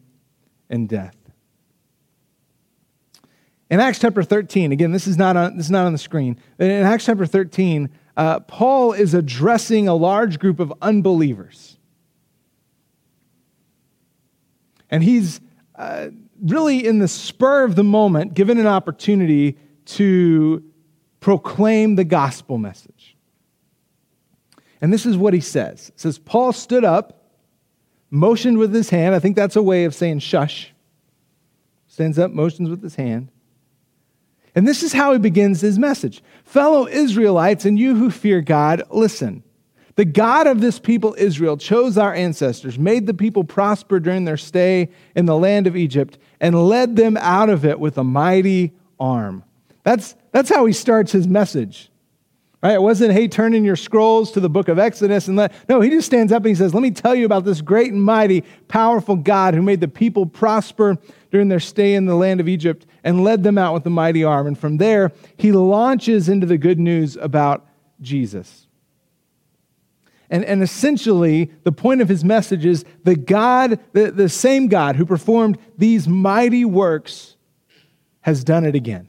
and 0.70 0.88
death. 0.88 1.16
In 3.70 3.80
Acts 3.80 4.00
chapter 4.00 4.24
13, 4.24 4.72
again, 4.72 4.92
this 4.92 5.08
is 5.08 5.18
not 5.18 5.36
on, 5.36 5.58
this 5.58 5.66
is 5.66 5.72
not 5.72 5.86
on 5.86 5.92
the 5.92 5.98
screen. 5.98 6.40
In 6.58 6.70
Acts 6.70 7.06
chapter 7.06 7.26
13, 7.26 7.90
uh, 8.16 8.40
Paul 8.42 8.94
is 8.94 9.14
addressing 9.14 9.88
a 9.88 9.94
large 9.94 10.40
group 10.40 10.60
of 10.60 10.74
unbelievers. 10.82 11.77
And 14.90 15.04
he's 15.04 15.42
uh, 15.76 16.10
really 16.42 16.86
in 16.86 17.00
the 17.00 17.08
spur 17.08 17.64
of 17.64 17.76
the 17.76 17.84
moment 17.84 18.34
given 18.34 18.58
an 18.58 18.68
opportunity 18.68 19.58
to 19.86 20.64
proclaim 21.20 21.96
the 21.96 22.04
gospel 22.04 22.58
message. 22.58 23.16
And 24.82 24.94
this 24.94 25.06
is 25.06 25.18
what 25.18 25.34
he 25.34 25.40
says. 25.40 25.90
It 25.90 26.00
says, 26.00 26.20
Paul 26.20 26.54
stood 26.54 26.84
up, 26.84 27.24
motioned 28.10 28.58
with 28.58 28.74
his 28.74 28.90
hand. 28.90 29.16
I 29.16 29.20
think 29.20 29.36
that's 29.36 29.56
a 29.56 29.62
way 29.62 29.86
of 29.86 29.96
saying 29.96 30.20
shush. 30.20 30.74
Stands 31.88 32.20
up, 32.20 32.32
motions 32.32 32.70
with 32.70 32.84
his 32.84 32.96
hand. 32.96 33.30
And 34.54 34.68
this 34.68 34.84
is 34.84 34.94
how 34.94 35.14
he 35.14 35.20
begins 35.20 35.62
his 35.62 35.78
message 35.78 36.24
Fellow 36.44 36.88
Israelites, 36.88 37.66
and 37.66 37.78
you 37.78 37.96
who 37.96 38.10
fear 38.10 38.42
God, 38.42 38.84
listen. 38.90 39.44
The 39.98 40.06
God 40.06 40.46
of 40.46 40.62
this 40.62 40.78
people, 40.78 41.16
Israel, 41.18 41.58
chose 41.58 41.98
our 41.98 42.14
ancestors, 42.14 42.78
made 42.78 43.08
the 43.08 43.16
people 43.16 43.44
prosper 43.44 44.00
during 44.00 44.26
their 44.26 44.38
stay 44.38 44.90
in 45.16 45.26
the 45.26 45.36
land 45.36 45.66
of 45.66 45.76
Egypt, 45.76 46.20
and 46.40 46.68
led 46.70 46.96
them 46.96 47.18
out 47.18 47.50
of 47.50 47.66
it 47.66 47.80
with 47.80 47.98
a 47.98 48.04
mighty 48.04 48.74
arm. 49.00 49.44
That's, 49.82 50.16
that's 50.32 50.50
how 50.50 50.68
he 50.68 50.74
starts 50.74 51.12
his 51.12 51.28
message. 51.28 51.90
Right? 52.62 52.74
It 52.74 52.82
wasn't, 52.82 53.14
hey, 53.14 53.28
turn 53.28 53.56
in 53.56 53.64
your 53.64 53.76
scrolls 53.76 54.32
to 54.34 54.40
the 54.40 54.50
book 54.50 54.68
of 54.68 54.78
Exodus 54.78 55.28
and 55.28 55.36
let. 55.36 55.52
No, 55.68 55.82
he 55.82 55.90
just 55.90 56.06
stands 56.06 56.32
up 56.32 56.44
and 56.44 56.50
he 56.50 56.56
says, 56.56 56.76
let 56.76 56.84
me 56.84 56.92
tell 56.92 57.16
you 57.16 57.26
about 57.26 57.44
this 57.44 57.62
great 57.62 57.92
and 57.92 58.04
mighty, 58.04 58.44
powerful 58.68 59.16
God 59.16 59.56
who 59.56 59.64
made 59.64 59.82
the 59.82 59.88
people 59.88 60.28
prosper 60.28 60.98
during 61.32 61.48
their 61.48 61.60
stay 61.60 61.96
in 61.96 62.06
the 62.06 62.16
land 62.16 62.40
of 62.40 62.48
Egypt 62.48 62.86
and 63.04 63.24
led 63.24 63.42
them 63.42 63.58
out 63.58 63.74
with 63.74 63.86
a 63.88 63.90
mighty 63.90 64.24
arm. 64.24 64.46
And 64.46 64.58
from 64.58 64.78
there, 64.78 65.12
he 65.38 65.52
launches 65.52 66.30
into 66.30 66.46
the 66.46 66.58
good 66.60 66.78
news 66.78 67.16
about 67.16 67.66
Jesus. 68.02 68.67
And, 70.30 70.44
and 70.44 70.62
essentially, 70.62 71.52
the 71.64 71.72
point 71.72 72.02
of 72.02 72.10
his 72.10 72.24
message 72.24 72.66
is 72.66 72.84
the 73.04 73.16
God, 73.16 73.80
the, 73.94 74.12
the 74.12 74.30
same 74.30 74.68
God 74.68 74.98
who 74.98 75.06
performed 75.06 75.58
these 75.78 76.08
mighty 76.08 76.66
works, 76.66 77.36
has 78.22 78.44
done 78.44 78.66
it 78.66 78.76
again. 78.76 79.08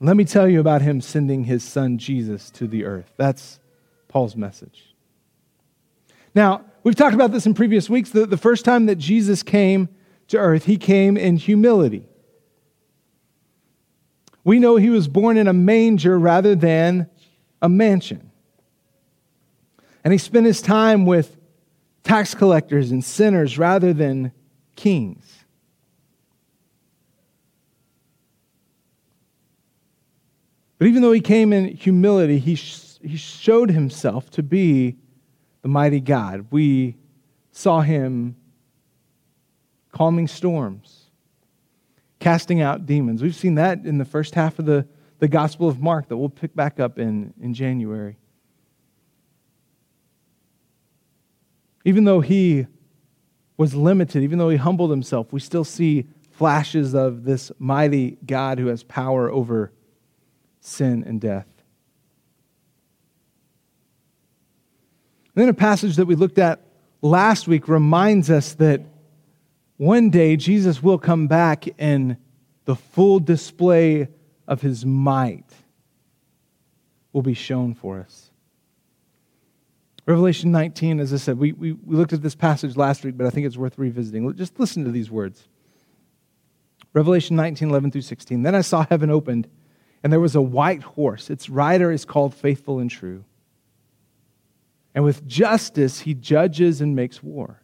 Let 0.00 0.16
me 0.16 0.24
tell 0.24 0.48
you 0.48 0.60
about 0.60 0.80
him 0.80 1.00
sending 1.00 1.44
his 1.44 1.62
son 1.62 1.98
Jesus 1.98 2.50
to 2.52 2.66
the 2.66 2.84
earth. 2.84 3.12
That's 3.16 3.60
Paul's 4.06 4.36
message. 4.36 4.94
Now, 6.34 6.64
we've 6.84 6.94
talked 6.94 7.14
about 7.14 7.32
this 7.32 7.46
in 7.46 7.52
previous 7.52 7.90
weeks. 7.90 8.10
The, 8.10 8.24
the 8.24 8.36
first 8.36 8.64
time 8.64 8.86
that 8.86 8.96
Jesus 8.96 9.42
came 9.42 9.88
to 10.28 10.38
earth, 10.38 10.64
he 10.64 10.76
came 10.76 11.16
in 11.16 11.36
humility. 11.36 12.06
We 14.44 14.58
know 14.58 14.76
he 14.76 14.88
was 14.88 15.08
born 15.08 15.36
in 15.36 15.48
a 15.48 15.52
manger 15.52 16.18
rather 16.18 16.54
than 16.54 17.10
a 17.60 17.68
mansion. 17.68 18.30
And 20.08 20.12
he 20.14 20.18
spent 20.18 20.46
his 20.46 20.62
time 20.62 21.04
with 21.04 21.36
tax 22.02 22.34
collectors 22.34 22.92
and 22.92 23.04
sinners 23.04 23.58
rather 23.58 23.92
than 23.92 24.32
kings. 24.74 25.44
But 30.78 30.88
even 30.88 31.02
though 31.02 31.12
he 31.12 31.20
came 31.20 31.52
in 31.52 31.76
humility, 31.76 32.38
he, 32.38 32.54
sh- 32.54 32.96
he 33.02 33.18
showed 33.18 33.70
himself 33.70 34.30
to 34.30 34.42
be 34.42 34.96
the 35.60 35.68
mighty 35.68 36.00
God. 36.00 36.46
We 36.50 36.96
saw 37.52 37.82
him 37.82 38.34
calming 39.92 40.26
storms, 40.26 41.10
casting 42.18 42.62
out 42.62 42.86
demons. 42.86 43.22
We've 43.22 43.36
seen 43.36 43.56
that 43.56 43.84
in 43.84 43.98
the 43.98 44.06
first 44.06 44.34
half 44.34 44.58
of 44.58 44.64
the, 44.64 44.88
the 45.18 45.28
Gospel 45.28 45.68
of 45.68 45.82
Mark 45.82 46.08
that 46.08 46.16
we'll 46.16 46.30
pick 46.30 46.56
back 46.56 46.80
up 46.80 46.98
in, 46.98 47.34
in 47.42 47.52
January. 47.52 48.16
Even 51.88 52.04
though 52.04 52.20
he 52.20 52.66
was 53.56 53.74
limited, 53.74 54.22
even 54.22 54.38
though 54.38 54.50
he 54.50 54.58
humbled 54.58 54.90
himself, 54.90 55.32
we 55.32 55.40
still 55.40 55.64
see 55.64 56.06
flashes 56.32 56.94
of 56.94 57.24
this 57.24 57.50
mighty 57.58 58.18
God 58.26 58.58
who 58.58 58.66
has 58.66 58.82
power 58.82 59.30
over 59.30 59.72
sin 60.60 61.02
and 61.06 61.18
death. 61.18 61.46
And 65.34 65.42
then 65.44 65.48
a 65.48 65.54
passage 65.54 65.96
that 65.96 66.04
we 66.04 66.14
looked 66.14 66.36
at 66.36 66.60
last 67.00 67.48
week 67.48 67.68
reminds 67.68 68.30
us 68.30 68.52
that 68.56 68.82
one 69.78 70.10
day 70.10 70.36
Jesus 70.36 70.82
will 70.82 70.98
come 70.98 71.26
back 71.26 71.68
in 71.80 72.18
the 72.66 72.76
full 72.76 73.18
display 73.18 74.08
of 74.46 74.60
his 74.60 74.84
might 74.84 75.50
will 77.14 77.22
be 77.22 77.32
shown 77.32 77.72
for 77.72 77.98
us. 77.98 78.30
Revelation 80.08 80.50
19, 80.50 81.00
as 81.00 81.12
I 81.12 81.18
said, 81.18 81.38
we, 81.38 81.52
we, 81.52 81.72
we 81.72 81.94
looked 81.94 82.14
at 82.14 82.22
this 82.22 82.34
passage 82.34 82.78
last 82.78 83.04
week, 83.04 83.18
but 83.18 83.26
I 83.26 83.30
think 83.30 83.46
it's 83.46 83.58
worth 83.58 83.76
revisiting. 83.76 84.34
Just 84.36 84.58
listen 84.58 84.82
to 84.86 84.90
these 84.90 85.10
words. 85.10 85.46
Revelation 86.94 87.36
19, 87.36 87.68
11 87.68 87.90
through 87.90 88.00
16. 88.00 88.42
Then 88.42 88.54
I 88.54 88.62
saw 88.62 88.86
heaven 88.88 89.10
opened, 89.10 89.48
and 90.02 90.10
there 90.10 90.18
was 90.18 90.34
a 90.34 90.40
white 90.40 90.82
horse. 90.82 91.28
Its 91.28 91.50
rider 91.50 91.92
is 91.92 92.06
called 92.06 92.34
Faithful 92.34 92.78
and 92.78 92.90
True. 92.90 93.22
And 94.94 95.04
with 95.04 95.28
justice, 95.28 96.00
he 96.00 96.14
judges 96.14 96.80
and 96.80 96.96
makes 96.96 97.22
war. 97.22 97.60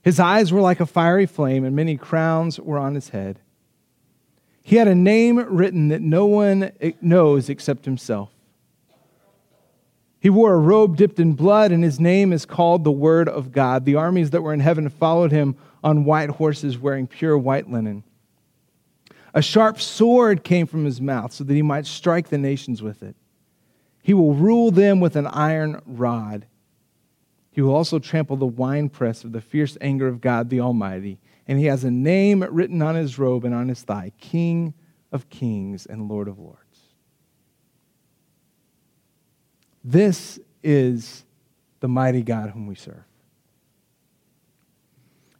His 0.00 0.20
eyes 0.20 0.52
were 0.52 0.60
like 0.60 0.78
a 0.78 0.86
fiery 0.86 1.26
flame, 1.26 1.64
and 1.64 1.74
many 1.74 1.96
crowns 1.96 2.60
were 2.60 2.78
on 2.78 2.94
his 2.94 3.08
head. 3.08 3.40
He 4.62 4.76
had 4.76 4.86
a 4.86 4.94
name 4.94 5.38
written 5.38 5.88
that 5.88 6.02
no 6.02 6.26
one 6.26 6.70
eh, 6.80 6.92
knows 7.00 7.48
except 7.48 7.84
himself. 7.84 8.30
He 10.20 10.28
wore 10.28 10.52
a 10.52 10.58
robe 10.58 10.96
dipped 10.96 11.18
in 11.18 11.32
blood, 11.32 11.72
and 11.72 11.82
his 11.82 11.98
name 11.98 12.32
is 12.32 12.44
called 12.44 12.84
the 12.84 12.92
Word 12.92 13.26
of 13.28 13.52
God. 13.52 13.86
The 13.86 13.96
armies 13.96 14.30
that 14.30 14.42
were 14.42 14.52
in 14.52 14.60
heaven 14.60 14.90
followed 14.90 15.32
him 15.32 15.56
on 15.82 16.04
white 16.04 16.28
horses 16.28 16.78
wearing 16.78 17.06
pure 17.06 17.38
white 17.38 17.70
linen. 17.70 18.04
A 19.32 19.40
sharp 19.40 19.80
sword 19.80 20.44
came 20.44 20.66
from 20.66 20.84
his 20.84 21.00
mouth 21.00 21.32
so 21.32 21.44
that 21.44 21.54
he 21.54 21.62
might 21.62 21.86
strike 21.86 22.28
the 22.28 22.38
nations 22.38 22.82
with 22.82 23.02
it. 23.02 23.16
He 24.02 24.12
will 24.12 24.34
rule 24.34 24.70
them 24.70 25.00
with 25.00 25.16
an 25.16 25.26
iron 25.26 25.80
rod. 25.86 26.46
He 27.52 27.62
will 27.62 27.74
also 27.74 27.98
trample 27.98 28.36
the 28.36 28.46
winepress 28.46 29.24
of 29.24 29.32
the 29.32 29.40
fierce 29.40 29.78
anger 29.80 30.06
of 30.06 30.20
God 30.20 30.50
the 30.50 30.60
Almighty. 30.60 31.18
And 31.48 31.58
he 31.58 31.66
has 31.66 31.84
a 31.84 31.90
name 31.90 32.42
written 32.42 32.82
on 32.82 32.94
his 32.94 33.18
robe 33.18 33.44
and 33.44 33.54
on 33.54 33.68
his 33.68 33.82
thigh 33.82 34.12
King 34.18 34.74
of 35.12 35.30
Kings 35.30 35.86
and 35.86 36.08
Lord 36.08 36.28
of 36.28 36.38
Lords. 36.38 36.69
This 39.82 40.38
is 40.62 41.24
the 41.80 41.88
mighty 41.88 42.22
God 42.22 42.50
whom 42.50 42.66
we 42.66 42.74
serve. 42.74 43.04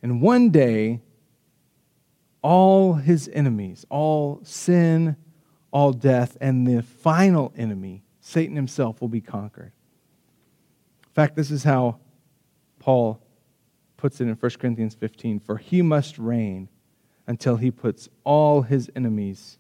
And 0.03 0.23
one 0.23 0.51
day, 0.51 1.01
all 2.43 2.95
his 2.95 3.29
enemies, 3.33 3.85
all 3.91 4.41
sin, 4.43 5.17
all 5.71 5.93
death, 5.93 6.39
and 6.41 6.67
the 6.67 6.83
final 6.83 7.53
enemy, 7.57 8.03
Satan 8.21 8.57
himself, 8.57 9.01
will 9.01 9.09
be 9.09 9.21
conquered. 9.21 9.73
In 11.03 11.13
fact, 11.13 11.37
this 11.37 11.51
is 11.51 11.65
how 11.65 11.99
Paul 12.79 13.21
puts 13.99 14.21
it 14.21 14.25
in 14.25 14.35
1 14.35 14.51
Corinthians 14.59 14.95
15 14.95 15.41
For 15.41 15.59
he 15.59 15.83
must 15.83 16.19
reign 16.19 16.69
until 17.27 17.57
he 17.57 17.71
puts 17.71 18.09
all 18.25 18.63
his 18.63 18.91
enemies 18.97 19.59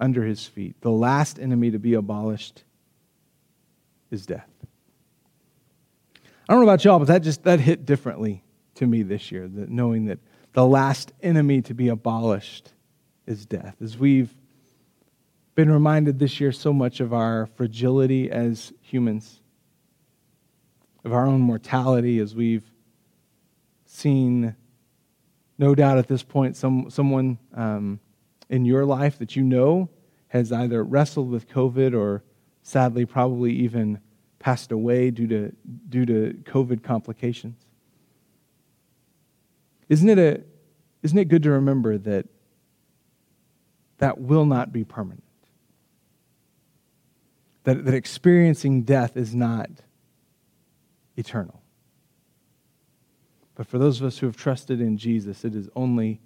under 0.00 0.24
his 0.24 0.46
feet. 0.46 0.80
The 0.80 0.90
last 0.90 1.38
enemy 1.38 1.70
to 1.70 1.78
be 1.78 1.94
abolished 1.94 2.64
is 4.14 4.24
death. 4.24 4.48
I 6.48 6.52
don't 6.52 6.64
know 6.64 6.70
about 6.70 6.84
y'all, 6.84 6.98
but 6.98 7.08
that 7.08 7.22
just 7.22 7.42
that 7.44 7.60
hit 7.60 7.84
differently 7.84 8.42
to 8.76 8.86
me 8.86 9.02
this 9.02 9.30
year, 9.30 9.48
that 9.48 9.68
knowing 9.68 10.06
that 10.06 10.18
the 10.52 10.64
last 10.64 11.12
enemy 11.22 11.60
to 11.62 11.74
be 11.74 11.88
abolished 11.88 12.72
is 13.26 13.44
death. 13.44 13.76
As 13.82 13.98
we've 13.98 14.34
been 15.54 15.70
reminded 15.70 16.18
this 16.18 16.40
year 16.40 16.52
so 16.52 16.72
much 16.72 17.00
of 17.00 17.12
our 17.12 17.46
fragility 17.56 18.30
as 18.30 18.72
humans, 18.80 19.40
of 21.04 21.12
our 21.12 21.26
own 21.26 21.40
mortality, 21.40 22.18
as 22.18 22.34
we've 22.34 22.70
seen, 23.86 24.54
no 25.58 25.74
doubt 25.74 25.98
at 25.98 26.08
this 26.08 26.22
point, 26.22 26.56
some, 26.56 26.90
someone 26.90 27.38
um, 27.54 28.00
in 28.48 28.64
your 28.64 28.84
life 28.84 29.18
that 29.18 29.34
you 29.36 29.42
know 29.42 29.88
has 30.28 30.52
either 30.52 30.82
wrestled 30.82 31.30
with 31.30 31.48
COVID 31.48 31.94
or 31.96 32.22
sadly 32.62 33.04
probably 33.04 33.52
even 33.52 34.00
passed 34.44 34.72
away 34.72 35.10
due 35.10 35.26
to, 35.26 35.50
due 35.88 36.04
to 36.04 36.38
COVID 36.44 36.82
complications. 36.82 37.56
Isn't 39.88 40.10
it, 40.10 40.18
a, 40.18 40.42
isn't 41.02 41.16
it 41.16 41.28
good 41.28 41.42
to 41.44 41.50
remember 41.52 41.96
that 41.96 42.26
that 43.96 44.20
will 44.20 44.44
not 44.44 44.70
be 44.70 44.84
permanent? 44.84 45.24
That, 47.62 47.86
that 47.86 47.94
experiencing 47.94 48.82
death 48.82 49.16
is 49.16 49.34
not 49.34 49.70
eternal. 51.16 51.62
But 53.54 53.66
for 53.66 53.78
those 53.78 53.98
of 53.98 54.06
us 54.06 54.18
who 54.18 54.26
have 54.26 54.36
trusted 54.36 54.78
in 54.78 54.98
Jesus, 54.98 55.46
it 55.46 55.54
is 55.54 55.70
only 55.74 56.20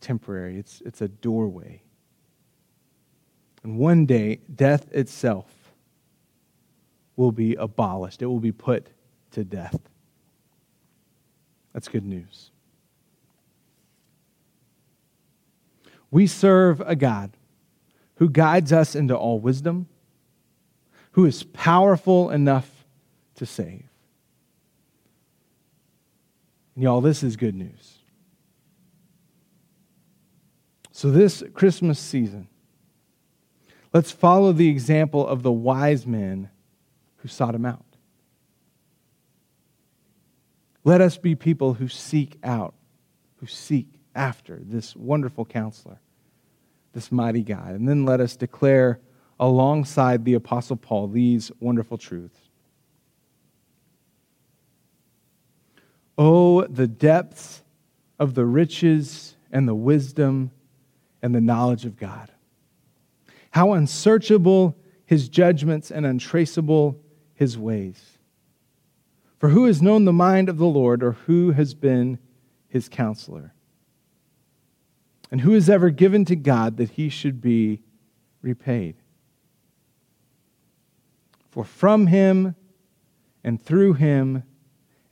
temporary, 0.00 0.60
it's, 0.60 0.80
it's 0.86 1.00
a 1.00 1.08
doorway. 1.08 1.82
And 3.64 3.78
one 3.78 4.06
day, 4.06 4.42
death 4.54 4.92
itself 4.92 5.63
will 7.16 7.32
be 7.32 7.54
abolished, 7.54 8.22
it 8.22 8.26
will 8.26 8.40
be 8.40 8.52
put 8.52 8.88
to 9.32 9.44
death. 9.44 9.78
That's 11.72 11.88
good 11.88 12.04
news. 12.04 12.50
We 16.10 16.26
serve 16.26 16.80
a 16.80 16.94
God 16.94 17.32
who 18.16 18.28
guides 18.28 18.72
us 18.72 18.94
into 18.94 19.16
all 19.16 19.40
wisdom, 19.40 19.88
who 21.12 21.24
is 21.24 21.42
powerful 21.42 22.30
enough 22.30 22.86
to 23.34 23.46
save. 23.46 23.84
And 26.74 26.84
y'all, 26.84 27.00
this 27.00 27.22
is 27.22 27.36
good 27.36 27.54
news. 27.54 27.98
So, 30.92 31.10
this 31.10 31.42
Christmas 31.52 31.98
season, 31.98 32.46
let's 33.92 34.12
follow 34.12 34.52
the 34.52 34.68
example 34.68 35.26
of 35.26 35.42
the 35.42 35.50
wise 35.50 36.06
men 36.06 36.50
who 37.24 37.28
sought 37.28 37.54
him 37.54 37.64
out. 37.64 37.86
Let 40.84 41.00
us 41.00 41.16
be 41.16 41.34
people 41.34 41.72
who 41.72 41.88
seek 41.88 42.36
out, 42.44 42.74
who 43.36 43.46
seek 43.46 43.88
after 44.14 44.60
this 44.62 44.94
wonderful 44.94 45.46
counselor, 45.46 46.00
this 46.92 47.10
mighty 47.10 47.42
God. 47.42 47.70
And 47.70 47.88
then 47.88 48.04
let 48.04 48.20
us 48.20 48.36
declare 48.36 49.00
alongside 49.40 50.26
the 50.26 50.34
Apostle 50.34 50.76
Paul 50.76 51.08
these 51.08 51.50
wonderful 51.60 51.96
truths. 51.96 52.38
Oh, 56.18 56.66
the 56.66 56.86
depths 56.86 57.62
of 58.18 58.34
the 58.34 58.44
riches 58.44 59.34
and 59.50 59.66
the 59.66 59.74
wisdom 59.74 60.50
and 61.22 61.34
the 61.34 61.40
knowledge 61.40 61.86
of 61.86 61.96
God. 61.96 62.30
How 63.52 63.72
unsearchable 63.72 64.76
his 65.06 65.30
judgments 65.30 65.90
and 65.90 66.04
untraceable 66.04 67.00
his 67.34 67.58
ways. 67.58 68.18
For 69.38 69.50
who 69.50 69.66
has 69.66 69.82
known 69.82 70.04
the 70.04 70.12
mind 70.12 70.48
of 70.48 70.58
the 70.58 70.66
Lord, 70.66 71.02
or 71.02 71.12
who 71.12 71.52
has 71.52 71.74
been 71.74 72.18
his 72.68 72.88
counselor? 72.88 73.54
And 75.30 75.40
who 75.40 75.52
has 75.52 75.68
ever 75.68 75.90
given 75.90 76.24
to 76.26 76.36
God 76.36 76.76
that 76.76 76.90
he 76.90 77.08
should 77.08 77.40
be 77.40 77.82
repaid? 78.40 78.96
For 81.50 81.64
from 81.64 82.06
him 82.06 82.54
and 83.42 83.62
through 83.62 83.94
him 83.94 84.44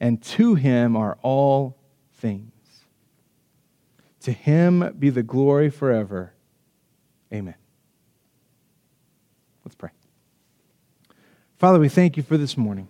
and 0.01 0.21
to 0.23 0.57
him 0.57 0.97
are 0.97 1.19
all 1.23 1.79
things. 2.15 2.53
To 4.23 4.33
him 4.33 4.95
be 4.99 5.11
the 5.11 5.23
glory 5.23 5.71
forever. 5.71 6.35
Amen. 7.33 7.55
Let's 9.65 9.77
pray. 9.77 9.91
Father, 11.63 11.79
we 11.79 11.89
thank 11.89 12.17
you 12.17 12.25
for 12.25 12.37
this 12.37 12.57
morning. 12.57 12.89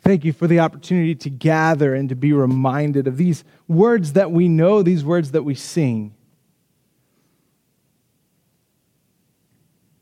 Thank 0.00 0.24
you 0.24 0.32
for 0.32 0.46
the 0.46 0.60
opportunity 0.60 1.14
to 1.16 1.28
gather 1.28 1.94
and 1.94 2.08
to 2.08 2.14
be 2.14 2.32
reminded 2.32 3.06
of 3.06 3.18
these 3.18 3.44
words 3.66 4.14
that 4.14 4.32
we 4.32 4.48
know, 4.48 4.82
these 4.82 5.04
words 5.04 5.32
that 5.32 5.42
we 5.42 5.54
sing. 5.54 6.14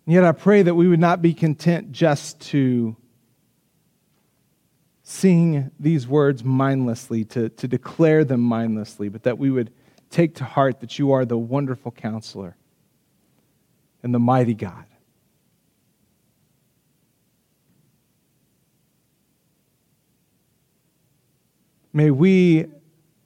And 0.07 0.15
yet 0.15 0.23
I 0.23 0.31
pray 0.31 0.63
that 0.63 0.77
we 0.77 0.87
would 0.87 1.01
not 1.01 1.21
be 1.21 1.35
content 1.35 1.91
just 1.91 2.39
to 2.43 2.95
sing 5.03 5.73
these 5.81 6.07
words 6.07 6.45
mindlessly, 6.45 7.25
to, 7.25 7.49
to 7.49 7.67
declare 7.67 8.25
them 8.25 8.41
mindlessly, 8.41 9.09
but 9.09 9.25
that 9.25 9.37
we 9.37 9.51
would 9.51 9.73
take 10.11 10.37
to 10.37 10.45
heart 10.45 10.79
that 10.79 10.97
you 10.97 11.11
are 11.11 11.25
the 11.25 11.37
wonderful 11.37 11.91
counselor 11.91 12.57
and 14.05 14.15
the 14.15 14.21
mighty 14.21 14.55
God. 14.55 14.85
May 21.97 22.11
we 22.11 22.67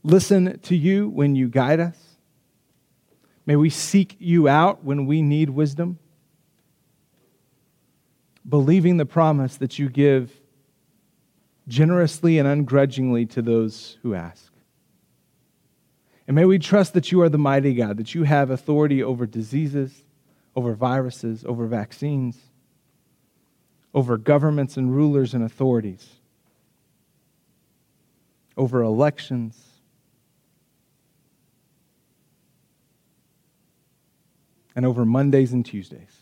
listen 0.04 0.60
to 0.60 0.76
you 0.76 1.08
when 1.08 1.34
you 1.34 1.48
guide 1.48 1.80
us. 1.80 1.98
May 3.44 3.56
we 3.56 3.68
seek 3.68 4.14
you 4.20 4.46
out 4.46 4.84
when 4.84 5.06
we 5.06 5.22
need 5.22 5.50
wisdom, 5.50 5.98
believing 8.48 8.96
the 8.96 9.04
promise 9.04 9.56
that 9.56 9.80
you 9.80 9.88
give 9.88 10.30
generously 11.66 12.38
and 12.38 12.46
ungrudgingly 12.46 13.26
to 13.26 13.42
those 13.42 13.98
who 14.04 14.14
ask. 14.14 14.52
And 16.28 16.36
may 16.36 16.44
we 16.44 16.60
trust 16.60 16.94
that 16.94 17.10
you 17.10 17.22
are 17.22 17.28
the 17.28 17.38
mighty 17.38 17.74
God, 17.74 17.96
that 17.96 18.14
you 18.14 18.22
have 18.22 18.50
authority 18.50 19.02
over 19.02 19.26
diseases, 19.26 20.04
over 20.54 20.74
viruses, 20.74 21.44
over 21.44 21.66
vaccines, 21.66 22.38
over 23.92 24.16
governments 24.16 24.76
and 24.76 24.94
rulers 24.94 25.34
and 25.34 25.42
authorities, 25.42 26.19
over 28.56 28.82
elections. 28.82 29.58
And 34.76 34.86
over 34.86 35.04
Mondays 35.04 35.52
and 35.52 35.64
Tuesdays. 35.64 36.20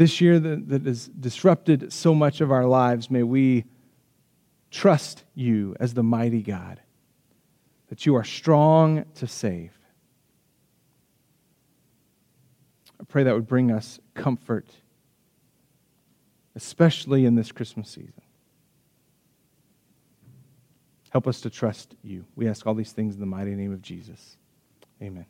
this 0.00 0.18
year 0.18 0.40
that, 0.40 0.66
that 0.70 0.86
has 0.86 1.08
disrupted 1.08 1.92
so 1.92 2.14
much 2.14 2.40
of 2.40 2.50
our 2.50 2.64
lives, 2.64 3.10
may 3.10 3.22
we 3.22 3.66
trust 4.70 5.24
you 5.34 5.76
as 5.78 5.92
the 5.92 6.02
mighty 6.02 6.40
God, 6.40 6.80
that 7.90 8.06
you 8.06 8.16
are 8.16 8.24
strong 8.24 9.04
to 9.16 9.26
save. 9.26 9.78
I 12.98 13.04
pray 13.04 13.24
that 13.24 13.34
would 13.34 13.46
bring 13.46 13.70
us 13.70 14.00
comfort, 14.14 14.70
especially 16.54 17.24
in 17.24 17.34
this 17.34 17.52
Christmas 17.52 17.88
season. 17.88 18.22
Help 21.10 21.26
us 21.26 21.40
to 21.40 21.50
trust 21.50 21.96
you. 22.02 22.24
We 22.36 22.48
ask 22.48 22.66
all 22.66 22.74
these 22.74 22.92
things 22.92 23.14
in 23.14 23.20
the 23.20 23.26
mighty 23.26 23.54
name 23.54 23.72
of 23.72 23.82
Jesus. 23.82 24.36
Amen. 25.02 25.26